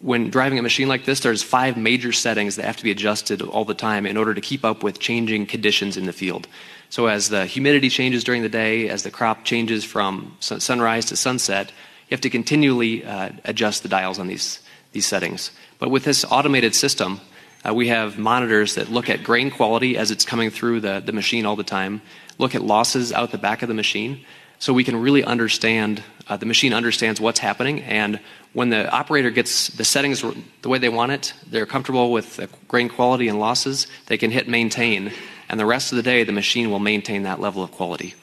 when 0.00 0.28
driving 0.28 0.58
a 0.58 0.62
machine 0.62 0.88
like 0.88 1.04
this, 1.04 1.20
there's 1.20 1.40
five 1.40 1.76
major 1.76 2.10
settings 2.10 2.56
that 2.56 2.64
have 2.64 2.76
to 2.78 2.82
be 2.82 2.90
adjusted 2.90 3.40
all 3.42 3.64
the 3.64 3.74
time 3.74 4.06
in 4.06 4.16
order 4.16 4.34
to 4.34 4.40
keep 4.40 4.64
up 4.64 4.82
with 4.82 4.98
changing 4.98 5.46
conditions 5.46 5.96
in 5.96 6.06
the 6.06 6.12
field. 6.12 6.48
So 6.90 7.06
as 7.06 7.28
the 7.28 7.46
humidity 7.46 7.90
changes 7.90 8.24
during 8.24 8.42
the 8.42 8.48
day, 8.48 8.88
as 8.88 9.04
the 9.04 9.12
crop 9.12 9.44
changes 9.44 9.84
from 9.84 10.36
sunrise 10.40 11.04
to 11.06 11.16
sunset, 11.16 11.70
You 12.08 12.14
have 12.14 12.20
to 12.20 12.30
continually 12.30 13.04
uh, 13.04 13.30
adjust 13.44 13.82
the 13.82 13.88
dials 13.88 14.18
on 14.18 14.28
these, 14.28 14.60
these 14.92 15.06
settings. 15.06 15.50
But 15.80 15.90
with 15.90 16.04
this 16.04 16.24
automated 16.24 16.72
system, 16.74 17.20
uh, 17.66 17.74
we 17.74 17.88
have 17.88 18.16
monitors 18.16 18.76
that 18.76 18.90
look 18.90 19.10
at 19.10 19.24
grain 19.24 19.50
quality 19.50 19.96
as 19.96 20.12
it's 20.12 20.24
coming 20.24 20.50
through 20.50 20.80
the, 20.80 21.02
the 21.04 21.12
machine 21.12 21.44
all 21.46 21.56
the 21.56 21.64
time, 21.64 22.00
look 22.38 22.54
at 22.54 22.62
losses 22.62 23.12
out 23.12 23.32
the 23.32 23.38
back 23.38 23.62
of 23.62 23.68
the 23.68 23.74
machine, 23.74 24.24
so 24.58 24.72
we 24.72 24.84
can 24.84 24.96
really 24.96 25.22
understand, 25.22 26.02
uh, 26.28 26.36
the 26.36 26.46
machine 26.46 26.72
understands 26.72 27.20
what's 27.20 27.40
happening, 27.40 27.82
and 27.82 28.20
when 28.54 28.70
the 28.70 28.90
operator 28.90 29.30
gets 29.30 29.68
the 29.68 29.84
settings 29.84 30.24
the 30.62 30.68
way 30.68 30.78
they 30.78 30.88
want 30.88 31.12
it, 31.12 31.34
they're 31.50 31.66
comfortable 31.66 32.10
with 32.10 32.36
the 32.36 32.48
grain 32.66 32.88
quality 32.88 33.28
and 33.28 33.38
losses, 33.38 33.86
they 34.06 34.16
can 34.16 34.30
hit 34.30 34.48
maintain, 34.48 35.12
and 35.48 35.60
the 35.60 35.66
rest 35.66 35.92
of 35.92 35.96
the 35.96 36.02
day 36.02 36.24
the 36.24 36.32
machine 36.32 36.70
will 36.70 36.78
maintain 36.78 37.24
that 37.24 37.38
level 37.38 37.62
of 37.62 37.70
quality. 37.70 38.14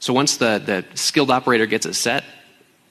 So 0.00 0.12
once 0.12 0.38
the, 0.38 0.62
the 0.64 0.84
skilled 0.96 1.30
operator 1.30 1.66
gets 1.66 1.86
it 1.86 1.94
set, 1.94 2.24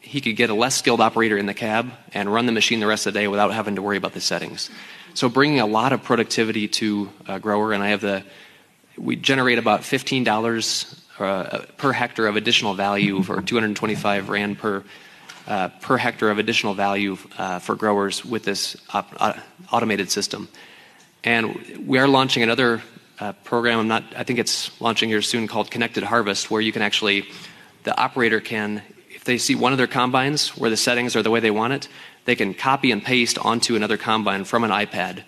he 0.01 0.21
could 0.21 0.35
get 0.35 0.49
a 0.49 0.53
less 0.53 0.75
skilled 0.75 1.01
operator 1.01 1.37
in 1.37 1.47
the 1.47 1.53
cab 1.53 1.91
and 2.13 2.31
run 2.31 2.45
the 2.45 2.51
machine 2.51 2.79
the 2.79 2.87
rest 2.87 3.07
of 3.07 3.13
the 3.13 3.19
day 3.19 3.27
without 3.27 3.53
having 3.53 3.75
to 3.75 3.81
worry 3.81 3.97
about 3.97 4.13
the 4.13 4.21
settings. 4.21 4.69
So 5.15 5.29
bringing 5.29 5.59
a 5.59 5.65
lot 5.65 5.93
of 5.93 6.03
productivity 6.03 6.67
to 6.67 7.09
a 7.27 7.39
grower, 7.39 7.73
and 7.73 7.81
I 7.81 7.89
have 7.89 8.01
the, 8.01 8.23
we 8.97 9.15
generate 9.15 9.57
about 9.57 9.81
$15 9.81 10.99
uh, 11.19 11.59
per 11.77 11.91
hectare 11.93 12.27
of 12.27 12.35
additional 12.35 12.73
value 12.73 13.21
for 13.23 13.41
225 13.41 14.29
rand 14.29 14.57
per 14.57 14.83
uh, 15.45 15.67
per 15.81 15.97
hectare 15.97 16.29
of 16.31 16.39
additional 16.39 16.73
value 16.73 17.17
uh, 17.37 17.59
for 17.59 17.75
growers 17.75 18.23
with 18.23 18.43
this 18.43 18.77
automated 19.71 20.09
system. 20.09 20.47
And 21.25 21.85
we 21.85 21.99
are 21.99 22.07
launching 22.07 22.43
another 22.43 22.81
program. 23.43 23.91
I 23.91 24.23
think 24.23 24.39
it's 24.39 24.79
launching 24.81 25.09
here 25.09 25.21
soon 25.21 25.47
called 25.47 25.69
Connected 25.69 26.03
Harvest, 26.03 26.49
where 26.49 26.61
you 26.61 26.71
can 26.71 26.81
actually, 26.81 27.25
the 27.83 27.97
operator 27.99 28.39
can, 28.39 28.83
if 29.09 29.25
they 29.25 29.37
see 29.37 29.55
one 29.55 29.73
of 29.73 29.77
their 29.77 29.87
combines 29.87 30.55
where 30.57 30.69
the 30.69 30.77
settings 30.77 31.15
are 31.15 31.23
the 31.23 31.29
way 31.29 31.41
they 31.41 31.51
want 31.51 31.73
it, 31.73 31.89
they 32.25 32.35
can 32.35 32.53
copy 32.53 32.91
and 32.91 33.03
paste 33.03 33.37
onto 33.37 33.75
another 33.75 33.97
combine 33.97 34.45
from 34.45 34.63
an 34.63 34.71
iPad 34.71 35.23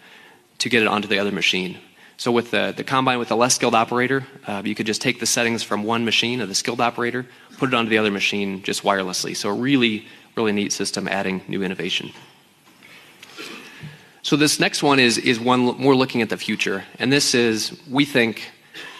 to 0.59 0.69
get 0.69 0.81
it 0.81 0.87
onto 0.87 1.07
the 1.07 1.19
other 1.19 1.31
machine. 1.31 1.77
So 2.17 2.31
with 2.31 2.51
the, 2.51 2.73
the 2.75 2.83
combine 2.83 3.19
with 3.19 3.31
a 3.31 3.35
less 3.35 3.55
skilled 3.55 3.75
operator, 3.75 4.25
uh, 4.47 4.61
you 4.63 4.73
could 4.73 4.85
just 4.85 5.01
take 5.01 5.19
the 5.19 5.25
settings 5.25 5.63
from 5.63 5.83
one 5.83 6.05
machine 6.05 6.39
of 6.39 6.47
the 6.47 6.55
skilled 6.55 6.79
operator, 6.79 7.25
put 7.57 7.69
it 7.69 7.75
onto 7.75 7.89
the 7.89 7.97
other 7.97 8.11
machine 8.11 8.63
just 8.63 8.83
wirelessly. 8.83 9.35
So 9.35 9.49
a 9.49 9.53
really, 9.53 10.07
really 10.35 10.53
neat 10.53 10.71
system 10.71 11.07
adding 11.07 11.41
new 11.47 11.61
innovation. 11.61 12.11
So 14.21 14.35
this 14.35 14.59
next 14.59 14.81
one 14.81 14.99
is, 14.99 15.17
is 15.17 15.39
one 15.39 15.59
more 15.59 15.95
looking 15.95 16.21
at 16.21 16.29
the 16.29 16.37
future. 16.37 16.83
And 16.99 17.11
this 17.11 17.35
is, 17.35 17.79
we 17.89 18.05
think, 18.05 18.49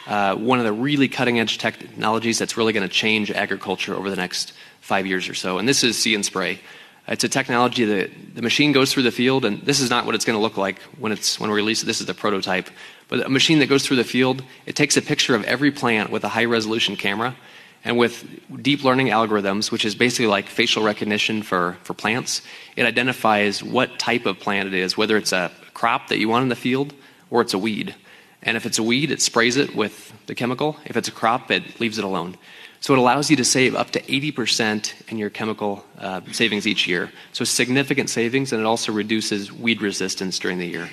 uh, 0.07 0.35
one 0.35 0.59
of 0.59 0.65
the 0.65 0.73
really 0.73 1.07
cutting 1.07 1.39
edge 1.39 1.57
technologies 1.57 2.37
that's 2.37 2.57
really 2.57 2.73
going 2.73 2.87
to 2.87 2.93
change 2.93 3.31
agriculture 3.31 3.95
over 3.95 4.09
the 4.09 4.15
next 4.15 4.53
five 4.81 5.07
years 5.07 5.27
or 5.27 5.33
so. 5.33 5.57
And 5.57 5.67
this 5.67 5.83
is 5.83 5.97
see 5.97 6.13
and 6.13 6.23
spray. 6.23 6.59
It's 7.07 7.23
a 7.23 7.29
technology 7.29 7.85
that 7.85 8.35
the 8.35 8.41
machine 8.41 8.71
goes 8.71 8.91
through 8.91 9.03
the 9.03 9.11
field, 9.11 9.45
and 9.45 9.61
this 9.61 9.79
is 9.79 9.89
not 9.91 10.05
what 10.05 10.15
it's 10.15 10.25
going 10.25 10.37
to 10.37 10.41
look 10.41 10.57
like 10.57 10.79
when 10.97 11.11
it's 11.11 11.39
when 11.39 11.51
we 11.51 11.55
release 11.55 11.83
it. 11.83 11.85
This 11.85 12.01
is 12.01 12.07
the 12.07 12.15
prototype. 12.15 12.67
But 13.07 13.25
a 13.25 13.29
machine 13.29 13.59
that 13.59 13.67
goes 13.67 13.85
through 13.85 13.97
the 13.97 14.03
field, 14.03 14.43
it 14.65 14.75
takes 14.75 14.97
a 14.97 15.01
picture 15.01 15.35
of 15.35 15.43
every 15.43 15.71
plant 15.71 16.09
with 16.09 16.23
a 16.23 16.29
high 16.29 16.45
resolution 16.45 16.95
camera, 16.95 17.35
and 17.83 17.99
with 17.99 18.27
deep 18.63 18.83
learning 18.83 19.07
algorithms, 19.07 19.71
which 19.71 19.85
is 19.85 19.93
basically 19.93 20.25
like 20.25 20.47
facial 20.47 20.83
recognition 20.83 21.43
for, 21.43 21.77
for 21.83 21.93
plants, 21.93 22.41
it 22.75 22.85
identifies 22.85 23.61
what 23.61 23.99
type 23.99 24.25
of 24.25 24.39
plant 24.39 24.67
it 24.67 24.73
is, 24.73 24.97
whether 24.97 25.15
it's 25.15 25.31
a 25.31 25.51
crop 25.75 26.07
that 26.07 26.17
you 26.17 26.27
want 26.27 26.41
in 26.41 26.49
the 26.49 26.55
field 26.55 26.95
or 27.29 27.41
it's 27.41 27.53
a 27.53 27.59
weed. 27.59 27.93
And 28.43 28.57
if 28.57 28.65
it's 28.65 28.77
a 28.77 28.83
weed, 28.83 29.11
it 29.11 29.21
sprays 29.21 29.57
it 29.57 29.75
with 29.75 30.13
the 30.27 30.35
chemical. 30.35 30.77
If 30.85 30.97
it's 30.97 31.07
a 31.07 31.11
crop, 31.11 31.51
it 31.51 31.79
leaves 31.79 31.97
it 31.97 32.03
alone. 32.03 32.37
So 32.79 32.93
it 32.93 32.99
allows 32.99 33.31
you 33.31 33.35
to 33.37 33.45
save 33.45 33.75
up 33.75 33.91
to 33.91 34.01
80% 34.01 35.09
in 35.09 35.17
your 35.17 35.31
chemical 35.31 35.83
uh, 35.97 36.21
savings 36.31 36.67
each 36.67 36.87
year. 36.87 37.11
So 37.33 37.43
significant 37.43 38.09
savings, 38.09 38.53
and 38.53 38.61
it 38.61 38.65
also 38.65 38.91
reduces 38.91 39.51
weed 39.51 39.81
resistance 39.81 40.37
during 40.37 40.59
the 40.59 40.67
year. 40.67 40.89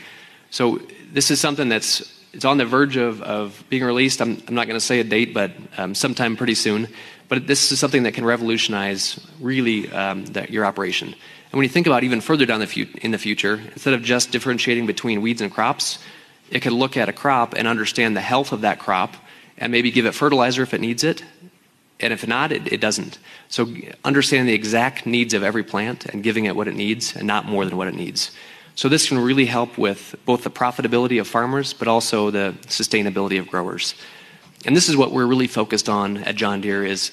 So 0.51 0.81
this 1.13 1.31
is 1.31 1.41
something 1.41 1.69
that's 1.69 2.21
it's 2.33 2.47
on 2.47 2.57
the 2.57 2.65
verge 2.65 2.97
of, 2.97 3.21
of 3.23 3.63
being 3.69 3.85
released. 3.85 4.23
I'm, 4.23 4.43
I'm 4.49 4.55
not 4.55 4.67
going 4.67 4.79
to 4.79 4.85
say 4.85 5.01
a 5.01 5.05
date, 5.05 5.35
but 5.35 5.51
um, 5.77 5.95
sometime 5.95 6.37
pretty 6.37 6.55
soon. 6.55 6.89
But 7.29 7.47
this 7.47 7.73
is 7.73 7.79
something 7.79 8.05
that 8.05 8.15
can 8.15 8.25
revolutionize 8.25 9.21
really 9.41 9.91
um, 9.93 10.25
your 10.49 10.65
operation. 10.65 11.09
And 11.09 11.59
when 11.59 11.65
you 11.65 11.69
think 11.69 11.87
about 11.87 12.05
even 12.05 12.21
further 12.21 12.47
down 12.47 12.61
the 12.61 12.67
fu- 12.67 12.87
in 13.03 13.11
the 13.11 13.19
future, 13.19 13.61
instead 13.73 13.93
of 13.93 14.03
just 14.03 14.33
differentiating 14.33 14.87
between 14.87 15.21
weeds 15.21 15.43
and 15.43 15.53
crops, 15.53 15.99
it 16.53 16.61
could 16.61 16.73
look 16.73 16.97
at 16.97 17.09
a 17.09 17.13
crop 17.13 17.55
and 17.55 17.67
understand 17.67 18.17
the 18.17 18.21
health 18.21 18.53
of 18.53 18.61
that 18.61 18.79
crop 18.79 19.17
and 19.59 19.73
maybe 19.73 19.91
give 19.91 20.07
it 20.07 20.13
fertilizer 20.13 20.63
if 20.63 20.73
it 20.73 20.81
needs 20.81 21.03
it 21.03 21.25
and 22.03 22.13
if 22.13 22.27
not, 22.27 22.51
it, 22.51 22.71
it 22.71 22.81
doesn't. 22.81 23.19
So 23.49 23.73
understanding 24.05 24.47
the 24.47 24.55
exact 24.55 25.07
needs 25.07 25.35
of 25.35 25.45
every 25.45 25.63
plant 25.63 26.07
and 26.07 26.23
giving 26.23 26.47
it 26.47 26.57
what 26.57 26.67
it 26.67 26.75
needs 26.75 27.15
and 27.15 27.27
not 27.27 27.47
more 27.47 27.65
than 27.65 27.77
what 27.77 27.87
it 27.87 27.95
needs. 27.95 28.33
So 28.75 28.89
this 28.89 29.09
can 29.09 29.19
really 29.19 29.47
help 29.47 29.79
with 29.79 30.17
both 30.25 30.43
the 30.43 30.51
profitability 30.51 31.21
of 31.21 31.29
farmers, 31.29 31.73
but 31.73 31.87
also 31.87 32.31
the 32.31 32.55
sustainability 32.67 33.39
of 33.39 33.47
growers. 33.47 33.95
And 34.65 34.77
this 34.77 34.89
is 34.89 34.97
what 34.97 35.13
we're 35.13 35.27
really 35.27 35.47
focused 35.47 35.89
on 35.89 36.19
at 36.19 36.35
John 36.35 36.61
Deere 36.61 36.85
is 36.85 37.13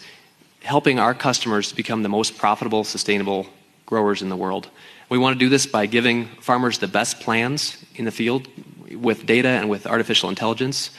helping 0.63 0.99
our 0.99 1.13
customers 1.13 1.71
become 1.71 2.01
the 2.01 2.09
most 2.09 2.37
profitable, 2.37 2.83
sustainable 2.83 3.47
growers 3.85 4.21
in 4.21 4.29
the 4.29 4.37
world. 4.37 4.69
We 5.09 5.17
want 5.17 5.35
to 5.35 5.39
do 5.39 5.49
this 5.49 5.65
by 5.65 5.85
giving 5.85 6.25
farmers 6.41 6.79
the 6.79 6.87
best 6.87 7.19
plans 7.19 7.83
in 7.95 8.05
the 8.05 8.11
field 8.11 8.47
with 8.95 9.25
data 9.25 9.49
and 9.49 9.69
with 9.69 9.85
artificial 9.85 10.29
intelligence 10.29 10.91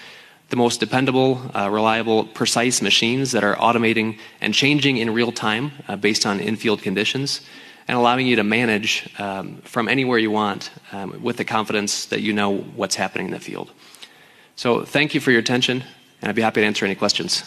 the 0.50 0.56
most 0.56 0.80
dependable, 0.80 1.40
uh, 1.54 1.70
reliable, 1.70 2.24
precise 2.24 2.82
machines 2.82 3.30
that 3.32 3.44
are 3.44 3.54
automating 3.56 4.18
and 4.40 4.52
changing 4.52 4.96
in 4.96 5.14
real 5.14 5.32
time 5.32 5.70
uh, 5.86 5.96
based 5.96 6.26
on 6.26 6.40
in-field 6.40 6.82
conditions, 6.82 7.40
and 7.86 7.96
allowing 7.96 8.26
you 8.26 8.36
to 8.36 8.44
manage 8.44 9.08
um, 9.18 9.56
from 9.62 9.88
anywhere 9.88 10.18
you 10.18 10.30
want 10.30 10.70
um, 10.92 11.22
with 11.22 11.36
the 11.36 11.44
confidence 11.44 12.06
that 12.06 12.20
you 12.20 12.32
know 12.32 12.58
what's 12.76 12.96
happening 12.96 13.26
in 13.26 13.32
the 13.32 13.40
field. 13.40 13.70
So, 14.56 14.84
thank 14.84 15.14
you 15.14 15.20
for 15.20 15.30
your 15.30 15.40
attention, 15.40 15.84
and 16.20 16.28
I'd 16.28 16.34
be 16.34 16.42
happy 16.42 16.60
to 16.60 16.66
answer 16.66 16.84
any 16.84 16.96
questions. 16.96 17.44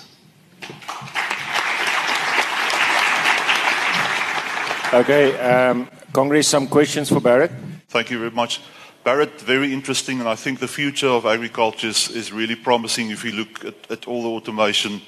Okay, 4.94 5.38
um, 5.40 5.90
Congress, 6.14 6.48
some 6.48 6.68
questions 6.68 7.10
for 7.10 7.20
Barrett. 7.20 7.52
Thank 7.90 8.12
you 8.12 8.20
very 8.20 8.32
much. 8.32 8.62
Barrett, 9.04 9.42
very 9.42 9.74
interesting, 9.74 10.22
and 10.22 10.30
I 10.30 10.36
think 10.36 10.60
the 10.60 10.68
future 10.68 11.10
of 11.10 11.26
agriculture 11.26 11.88
is, 11.88 12.10
is 12.10 12.32
really 12.32 12.56
promising 12.56 13.12
if 13.12 13.26
you 13.26 13.34
look 13.34 13.66
at, 13.66 13.92
at 13.92 14.08
all 14.08 14.24
the 14.24 14.30
automation. 14.30 15.02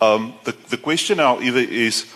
Um, 0.00 0.34
the, 0.44 0.52
the, 0.68 0.76
question 0.76 1.16
now 1.16 1.40
is 1.40 2.06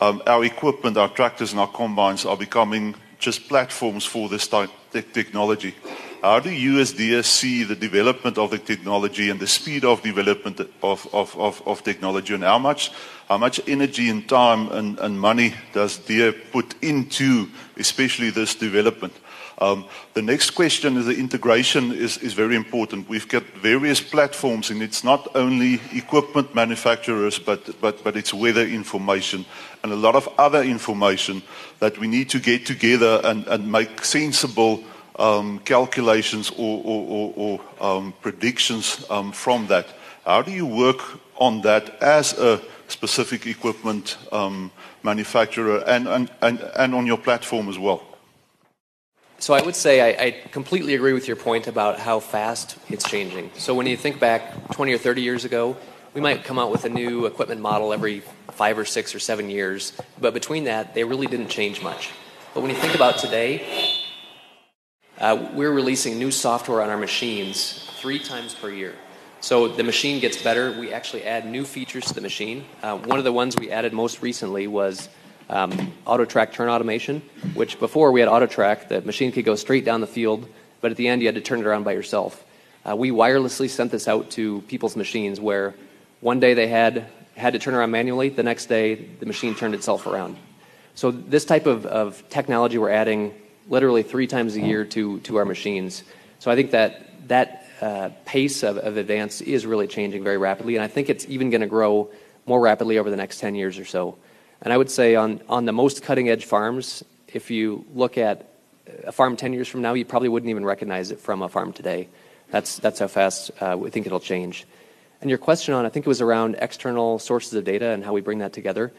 um, 0.00 0.22
our 0.28 0.44
equipment, 0.44 0.96
our 0.96 1.08
tractors 1.08 1.50
and 1.50 1.60
our 1.60 1.66
combines 1.66 2.24
are 2.24 2.36
becoming 2.36 2.94
just 3.18 3.48
platforms 3.48 4.04
for 4.04 4.28
this 4.28 4.46
type 4.46 4.70
technology. 4.92 5.74
How 6.22 6.38
do 6.38 6.50
you 6.50 6.78
as 6.78 6.92
Deere 6.92 7.24
see 7.24 7.64
the 7.64 7.74
development 7.74 8.38
of 8.38 8.50
the 8.52 8.58
technology 8.58 9.28
and 9.28 9.40
the 9.40 9.46
speed 9.48 9.84
of 9.84 10.02
development 10.02 10.60
of, 10.82 11.08
of, 11.12 11.36
of, 11.36 11.66
of 11.66 11.82
technology 11.82 12.34
and 12.34 12.44
how 12.44 12.58
much, 12.58 12.92
how 13.28 13.38
much 13.38 13.60
energy 13.66 14.08
and 14.08 14.28
time 14.28 14.70
and, 14.70 14.98
and 15.00 15.20
money 15.20 15.54
does 15.72 15.98
Deere 15.98 16.32
put 16.32 16.76
into 16.80 17.48
especially 17.76 18.30
this 18.30 18.54
development? 18.54 19.12
Um, 19.58 19.86
the 20.12 20.20
next 20.20 20.50
question 20.50 20.96
is 20.96 21.06
the 21.06 21.16
integration 21.16 21.92
is, 21.92 22.18
is 22.18 22.34
very 22.34 22.56
important. 22.56 23.08
We've 23.08 23.28
got 23.28 23.42
various 23.42 24.00
platforms, 24.00 24.70
and 24.70 24.82
it's 24.82 25.02
not 25.02 25.28
only 25.34 25.80
equipment 25.92 26.54
manufacturers, 26.54 27.38
but, 27.38 27.80
but, 27.80 28.04
but 28.04 28.16
it's 28.16 28.34
weather 28.34 28.66
information 28.66 29.46
and 29.82 29.92
a 29.92 29.96
lot 29.96 30.14
of 30.14 30.28
other 30.36 30.62
information 30.62 31.42
that 31.78 31.96
we 31.98 32.06
need 32.06 32.28
to 32.30 32.38
get 32.38 32.66
together 32.66 33.20
and, 33.24 33.46
and 33.46 33.70
make 33.70 34.04
sensible 34.04 34.82
um, 35.18 35.58
calculations 35.60 36.50
or, 36.50 36.82
or, 36.84 37.32
or, 37.36 37.60
or 37.80 37.96
um, 37.96 38.12
predictions 38.20 39.04
um, 39.08 39.32
from 39.32 39.66
that. 39.68 39.86
How 40.24 40.42
do 40.42 40.50
you 40.50 40.66
work 40.66 41.00
on 41.36 41.62
that 41.62 42.02
as 42.02 42.36
a 42.38 42.60
specific 42.88 43.46
equipment 43.46 44.18
um, 44.32 44.70
manufacturer 45.02 45.82
and, 45.86 46.08
and, 46.08 46.30
and, 46.42 46.60
and 46.76 46.94
on 46.94 47.06
your 47.06 47.18
platform 47.18 47.68
as 47.68 47.78
well? 47.78 48.02
So 49.38 49.52
I 49.52 49.62
would 49.62 49.76
say 49.76 50.00
I, 50.00 50.24
I, 50.26 50.30
completely 50.50 50.94
agree 50.94 51.12
with 51.12 51.28
your 51.28 51.36
point 51.36 51.66
about 51.66 51.98
how 51.98 52.20
fast 52.20 52.78
it's 52.88 53.08
changing. 53.08 53.50
So 53.58 53.74
when 53.74 53.86
you 53.86 53.96
think 53.96 54.18
back 54.18 54.72
20 54.72 54.94
or 54.94 54.98
30 54.98 55.20
years 55.20 55.44
ago, 55.44 55.76
we 56.14 56.22
might 56.22 56.42
come 56.42 56.58
out 56.58 56.70
with 56.70 56.86
a 56.86 56.88
new 56.88 57.26
equipment 57.26 57.60
model 57.60 57.92
every 57.92 58.22
five 58.52 58.78
or 58.78 58.86
six 58.86 59.14
or 59.14 59.18
seven 59.18 59.50
years, 59.50 59.92
but 60.18 60.32
between 60.32 60.64
that, 60.64 60.94
they 60.94 61.04
really 61.04 61.26
didn't 61.26 61.48
change 61.48 61.82
much. 61.82 62.10
But 62.54 62.62
when 62.62 62.70
you 62.70 62.76
think 62.76 62.94
about 62.94 63.18
today, 63.18 63.62
uh, 65.18 65.50
we're 65.52 65.72
releasing 65.72 66.18
new 66.18 66.30
software 66.30 66.80
on 66.80 66.88
our 66.88 66.96
machines 66.96 67.86
three 68.00 68.18
times 68.18 68.54
per 68.54 68.70
year. 68.70 68.94
So 69.40 69.68
the 69.68 69.84
machine 69.84 70.18
gets 70.18 70.42
better. 70.42 70.72
We 70.80 70.94
actually 70.94 71.24
add 71.24 71.46
new 71.46 71.66
features 71.66 72.06
to 72.06 72.14
the 72.14 72.22
machine. 72.22 72.64
Uh, 72.82 72.96
one 72.96 73.18
of 73.18 73.24
the 73.24 73.32
ones 73.32 73.54
we 73.54 73.70
added 73.70 73.92
most 73.92 74.22
recently 74.22 74.66
was 74.66 75.10
um, 75.48 75.92
auto 76.04 76.24
track 76.24 76.52
turn 76.52 76.68
automation, 76.68 77.22
which 77.54 77.78
before 77.78 78.12
we 78.12 78.20
had 78.20 78.28
auto 78.28 78.46
track, 78.46 78.88
the 78.88 79.00
machine 79.02 79.32
could 79.32 79.44
go 79.44 79.54
straight 79.54 79.84
down 79.84 80.00
the 80.00 80.06
field, 80.06 80.48
but 80.80 80.90
at 80.90 80.96
the 80.96 81.08
end 81.08 81.22
you 81.22 81.28
had 81.28 81.34
to 81.34 81.40
turn 81.40 81.60
it 81.60 81.66
around 81.66 81.84
by 81.84 81.92
yourself. 81.92 82.44
Uh, 82.88 82.94
we 82.96 83.10
wirelessly 83.10 83.68
sent 83.68 83.90
this 83.90 84.08
out 84.08 84.30
to 84.30 84.60
people's 84.62 84.96
machines 84.96 85.40
where 85.40 85.74
one 86.20 86.40
day 86.40 86.54
they 86.54 86.68
had 86.68 87.06
had 87.36 87.52
to 87.52 87.58
turn 87.58 87.74
around 87.74 87.90
manually, 87.90 88.28
the 88.28 88.42
next 88.42 88.66
day 88.66 88.94
the 88.94 89.26
machine 89.26 89.54
turned 89.54 89.74
itself 89.74 90.06
around. 90.06 90.36
So 90.94 91.10
this 91.10 91.44
type 91.44 91.66
of, 91.66 91.84
of 91.84 92.26
technology 92.30 92.78
we're 92.78 92.90
adding 92.90 93.34
literally 93.68 94.02
three 94.02 94.26
times 94.26 94.56
a 94.56 94.60
year 94.60 94.84
to, 94.86 95.20
to 95.20 95.36
our 95.36 95.44
machines. 95.44 96.02
So 96.38 96.50
I 96.50 96.54
think 96.54 96.70
that 96.70 97.28
that 97.28 97.66
uh, 97.80 98.10
pace 98.24 98.62
of, 98.62 98.78
of 98.78 98.96
advance 98.96 99.40
is 99.40 99.66
really 99.66 99.86
changing 99.86 100.24
very 100.24 100.38
rapidly, 100.38 100.76
and 100.76 100.84
I 100.84 100.88
think 100.88 101.10
it's 101.10 101.26
even 101.28 101.50
going 101.50 101.60
to 101.60 101.66
grow 101.66 102.10
more 102.46 102.60
rapidly 102.60 102.98
over 102.98 103.10
the 103.10 103.16
next 103.16 103.38
10 103.40 103.54
years 103.54 103.78
or 103.78 103.84
so. 103.84 104.16
And 104.62 104.72
I 104.72 104.76
would 104.76 104.90
say 104.90 105.14
on, 105.14 105.40
on 105.48 105.64
the 105.64 105.72
most 105.72 106.02
cutting 106.02 106.28
edge 106.28 106.44
farms, 106.44 107.04
if 107.32 107.50
you 107.50 107.84
look 107.94 108.18
at 108.18 108.48
a 109.04 109.12
farm 109.12 109.36
10 109.36 109.52
years 109.52 109.68
from 109.68 109.82
now, 109.82 109.94
you 109.94 110.04
probably 110.04 110.28
wouldn't 110.28 110.50
even 110.50 110.64
recognize 110.64 111.10
it 111.10 111.20
from 111.20 111.42
a 111.42 111.48
farm 111.48 111.72
today. 111.72 112.08
That's, 112.50 112.76
that's 112.78 113.00
how 113.00 113.08
fast 113.08 113.50
uh, 113.60 113.76
we 113.78 113.90
think 113.90 114.06
it'll 114.06 114.20
change. 114.20 114.66
And 115.20 115.30
your 115.30 115.38
question 115.38 115.74
on, 115.74 115.86
I 115.86 115.88
think 115.88 116.06
it 116.06 116.08
was 116.08 116.20
around 116.20 116.56
external 116.60 117.18
sources 117.18 117.54
of 117.54 117.64
data 117.64 117.90
and 117.90 118.04
how 118.04 118.12
we 118.12 118.20
bring 118.20 118.38
that 118.38 118.52
together. 118.52 118.92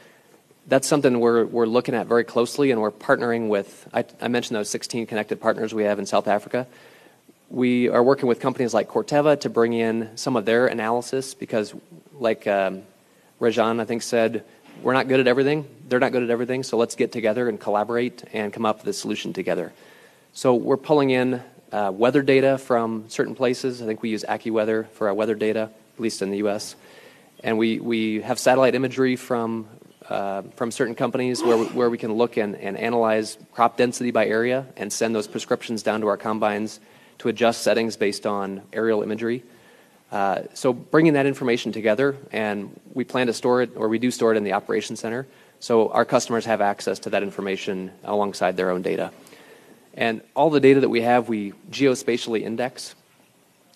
That's 0.67 0.87
something 0.87 1.19
we're, 1.19 1.45
we're 1.45 1.65
looking 1.65 1.95
at 1.95 2.07
very 2.07 2.25
closely, 2.25 2.71
and 2.71 2.81
we're 2.81 2.91
partnering 2.91 3.47
with. 3.47 3.87
I, 3.93 4.03
I 4.19 4.27
mentioned 4.27 4.57
those 4.57 4.69
16 4.69 5.05
connected 5.05 5.39
partners 5.39 5.73
we 5.73 5.83
have 5.83 5.99
in 5.99 6.05
South 6.05 6.27
Africa. 6.27 6.67
We 7.49 7.87
are 7.87 8.03
working 8.03 8.27
with 8.27 8.41
companies 8.41 8.73
like 8.73 8.89
Corteva 8.89 9.39
to 9.41 9.49
bring 9.49 9.71
in 9.71 10.17
some 10.17 10.35
of 10.35 10.43
their 10.43 10.67
analysis 10.67 11.33
because, 11.33 11.73
like 12.19 12.45
um, 12.47 12.81
Rajan, 13.39 13.79
I 13.79 13.85
think, 13.85 14.01
said, 14.01 14.43
we're 14.81 14.93
not 14.93 15.07
good 15.07 15.19
at 15.19 15.27
everything. 15.27 15.67
They're 15.87 15.99
not 15.99 16.11
good 16.11 16.23
at 16.23 16.29
everything, 16.29 16.63
so 16.63 16.77
let's 16.77 16.95
get 16.95 17.11
together 17.11 17.49
and 17.49 17.59
collaborate 17.59 18.23
and 18.33 18.51
come 18.51 18.65
up 18.65 18.79
with 18.79 18.87
a 18.87 18.93
solution 18.93 19.33
together. 19.33 19.73
So 20.33 20.55
we're 20.55 20.77
pulling 20.77 21.09
in 21.09 21.41
uh, 21.71 21.91
weather 21.93 22.21
data 22.21 22.57
from 22.57 23.05
certain 23.09 23.35
places. 23.35 23.81
I 23.81 23.85
think 23.85 24.01
we 24.01 24.09
use 24.09 24.23
AccuWeather 24.27 24.87
for 24.89 25.07
our 25.07 25.13
weather 25.13 25.35
data, 25.35 25.69
at 25.95 25.99
least 25.99 26.21
in 26.21 26.31
the 26.31 26.37
U.S. 26.37 26.75
And 27.43 27.57
we, 27.57 27.79
we 27.79 28.21
have 28.21 28.39
satellite 28.39 28.75
imagery 28.75 29.15
from, 29.15 29.67
uh, 30.09 30.43
from 30.55 30.71
certain 30.71 30.95
companies 30.95 31.41
where 31.43 31.57
we, 31.57 31.65
where 31.67 31.89
we 31.89 31.97
can 31.97 32.13
look 32.13 32.37
and, 32.37 32.55
and 32.55 32.77
analyze 32.77 33.37
crop 33.53 33.77
density 33.77 34.11
by 34.11 34.27
area 34.27 34.65
and 34.75 34.91
send 34.91 35.15
those 35.15 35.27
prescriptions 35.27 35.83
down 35.83 36.01
to 36.01 36.07
our 36.07 36.17
combines 36.17 36.79
to 37.19 37.29
adjust 37.29 37.61
settings 37.61 37.97
based 37.97 38.25
on 38.25 38.61
aerial 38.73 39.01
imagery. 39.01 39.43
Uh, 40.11 40.43
so 40.53 40.73
bringing 40.73 41.13
that 41.13 41.25
information 41.25 41.71
together, 41.71 42.15
and 42.31 42.79
we 42.93 43.03
plan 43.03 43.27
to 43.27 43.33
store 43.33 43.61
it, 43.61 43.71
or 43.75 43.89
we 43.89 43.99
do 43.99 44.09
store 44.09 44.33
it 44.33 44.37
in 44.37 44.43
the 44.43 44.53
operations 44.53 44.99
center, 44.99 45.27
so 45.59 45.89
our 45.89 46.05
customers 46.05 46.45
have 46.45 46.61
access 46.61 46.99
to 46.99 47.09
that 47.09 47.23
information 47.23 47.91
alongside 48.03 48.55
their 48.55 48.69
own 48.69 48.81
data. 48.81 49.11
And 49.93 50.21
all 50.35 50.49
the 50.49 50.59
data 50.59 50.81
that 50.81 50.89
we 50.89 51.01
have, 51.01 51.27
we 51.27 51.53
geospatially 51.71 52.41
index. 52.41 52.95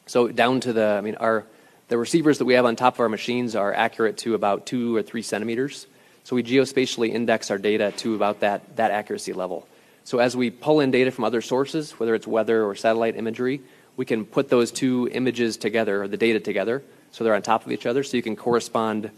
So 0.06 0.28
down 0.28 0.60
to 0.62 0.74
the, 0.74 0.86
I 0.86 1.02
mean, 1.02 1.16
our 1.16 1.46
the 1.92 1.98
receivers 1.98 2.38
that 2.38 2.46
we 2.46 2.54
have 2.54 2.64
on 2.64 2.78
top 2.78 2.94
of 2.94 3.00
our 3.02 3.10
machines 3.10 3.54
are 3.54 3.74
accurate 3.74 4.16
to 4.20 4.34
about 4.34 4.66
two 4.66 4.96
or 4.96 5.04
three 5.04 5.22
centimeters. 5.22 5.88
So 6.24 6.38
we 6.38 6.44
geospatially 6.44 7.10
index 7.10 7.52
our 7.52 7.58
data 7.58 7.92
to 7.98 8.16
about 8.16 8.40
that, 8.40 8.78
that 8.78 8.92
accuracy 8.92 9.34
level. 9.34 9.68
So 10.06 10.20
as 10.20 10.34
we 10.34 10.52
pull 10.52 10.80
in 10.80 10.92
data 10.92 11.12
from 11.12 11.26
other 11.26 11.42
sources, 11.42 11.92
whether 12.00 12.16
it's 12.16 12.26
weather 12.26 12.64
or 12.64 12.76
satellite 12.76 13.18
imagery, 13.18 13.60
we 13.98 14.06
can 14.06 14.26
put 14.26 14.50
those 14.50 14.72
two 14.72 15.10
images 15.12 15.58
together, 15.58 16.04
or 16.04 16.08
the 16.08 16.18
data 16.18 16.40
together, 16.40 16.84
so 17.12 17.24
they're 17.24 17.36
on 17.36 17.42
top 17.42 17.66
of 17.66 17.72
each 17.72 17.86
other, 17.86 18.04
so 18.04 18.18
you 18.18 18.24
can 18.24 18.36
correspond 18.36 19.12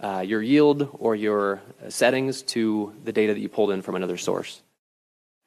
uh, 0.00 0.20
your 0.26 0.42
yield 0.42 0.88
or 0.98 1.14
your 1.14 1.60
settings 1.88 2.42
to 2.42 2.92
the 3.04 3.12
data 3.12 3.34
that 3.34 3.40
you 3.40 3.48
pulled 3.48 3.70
in 3.70 3.82
from 3.82 3.94
another 3.94 4.16
source. 4.16 4.62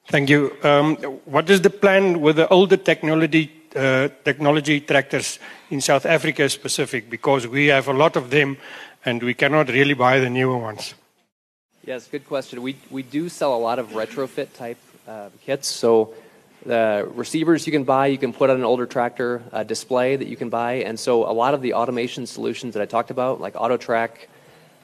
Thank 0.08 0.30
you. 0.30 0.56
Um, 0.64 0.96
what 1.26 1.50
is 1.50 1.62
the 1.62 1.70
plan 1.70 2.20
with 2.20 2.36
the 2.36 2.48
older 2.50 2.78
technology 2.78 3.52
uh, 3.76 4.10
technology 4.24 4.82
tractors 4.82 5.40
in 5.70 5.82
South 5.82 6.06
Africa 6.06 6.50
specific? 6.50 7.10
Because 7.10 7.48
we 7.48 7.68
have 7.68 7.88
a 7.88 7.94
lot 7.94 8.16
of 8.16 8.30
them, 8.30 8.58
and 9.06 9.24
we 9.24 9.34
cannot 9.34 9.70
really 9.70 9.94
buy 9.94 10.20
the 10.20 10.30
newer 10.30 10.58
ones. 10.58 10.94
Yes, 11.86 12.08
good 12.08 12.28
question. 12.28 12.62
We 12.62 12.76
we 12.92 13.04
do 13.04 13.30
sell 13.30 13.56
a 13.56 13.58
lot 13.58 13.80
of 13.80 13.92
retrofit 13.92 14.54
type 14.54 14.78
uh, 15.08 15.30
kits. 15.46 15.68
So 15.68 16.14
the 16.66 17.10
receivers 17.14 17.66
you 17.66 17.72
can 17.72 17.84
buy, 17.84 18.08
you 18.08 18.18
can 18.18 18.34
put 18.34 18.50
on 18.50 18.58
an 18.58 18.64
older 18.64 18.86
tractor, 18.86 19.44
a 19.52 19.66
display 19.66 20.16
that 20.16 20.28
you 20.28 20.36
can 20.36 20.50
buy, 20.50 20.76
and 20.76 21.00
so 21.00 21.30
a 21.30 21.34
lot 21.34 21.54
of 21.54 21.62
the 21.62 21.74
automation 21.74 22.26
solutions 22.26 22.74
that 22.74 22.82
I 22.82 22.86
talked 22.86 23.12
about, 23.12 23.42
like 23.42 23.56
AutoTrack, 23.56 24.12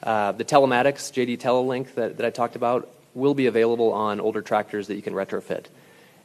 uh, 0.04 0.32
the 0.34 0.46
telematics, 0.46 1.12
JD 1.12 1.40
Telelink 1.40 1.94
that, 1.96 2.18
that 2.18 2.26
I 2.26 2.30
talked 2.30 2.56
about, 2.56 2.90
will 3.14 3.34
be 3.34 3.48
available 3.48 3.92
on 3.92 4.20
older 4.20 4.42
tractors 4.42 4.88
that 4.88 4.96
you 4.96 5.02
can 5.02 5.14
retrofit. 5.14 5.66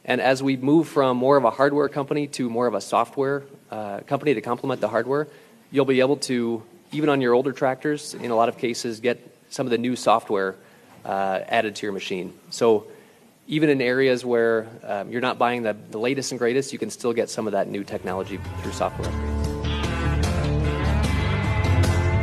And 0.05 0.21
as 0.21 0.43
we 0.43 0.55
move 0.55 0.87
from 0.87 1.17
more 1.17 1.35
of 1.35 1.45
a 1.45 1.49
hardware 1.49 1.89
company 1.89 2.27
to 2.27 2.49
more 2.49 2.67
of 2.67 2.73
a 2.73 2.81
software 2.81 3.43
uh, 3.71 4.01
company 4.01 4.33
to 4.35 4.41
complement 4.41 4.81
the 4.81 4.87
hardware, 4.87 5.27
you'll 5.71 5.85
be 5.85 5.99
able 5.99 6.17
to, 6.17 6.61
even 6.91 7.09
on 7.09 7.21
your 7.21 7.33
older 7.33 7.51
tractors, 7.51 8.13
in 8.13 8.29
a 8.29 8.35
lot 8.35 8.47
of 8.49 8.57
cases, 8.57 8.99
get 8.99 9.19
some 9.49 9.65
of 9.65 9.71
the 9.71 9.77
new 9.77 9.95
software 9.95 10.55
uh, 11.03 11.39
added 11.47 11.75
to 11.77 11.85
your 11.85 11.93
machine. 11.93 12.33
So 12.49 12.87
even 13.47 13.69
in 13.69 13.81
areas 13.81 14.25
where 14.25 14.67
um, 14.83 15.11
you're 15.11 15.21
not 15.21 15.37
buying 15.37 15.61
the, 15.63 15.75
the 15.91 15.99
latest 15.99 16.31
and 16.31 16.39
greatest, 16.39 16.73
you 16.73 16.79
can 16.79 16.89
still 16.89 17.13
get 17.13 17.29
some 17.29 17.47
of 17.47 17.53
that 17.53 17.67
new 17.67 17.83
technology 17.83 18.39
through 18.61 18.71
software 18.71 19.07
upgrades. 19.07 19.45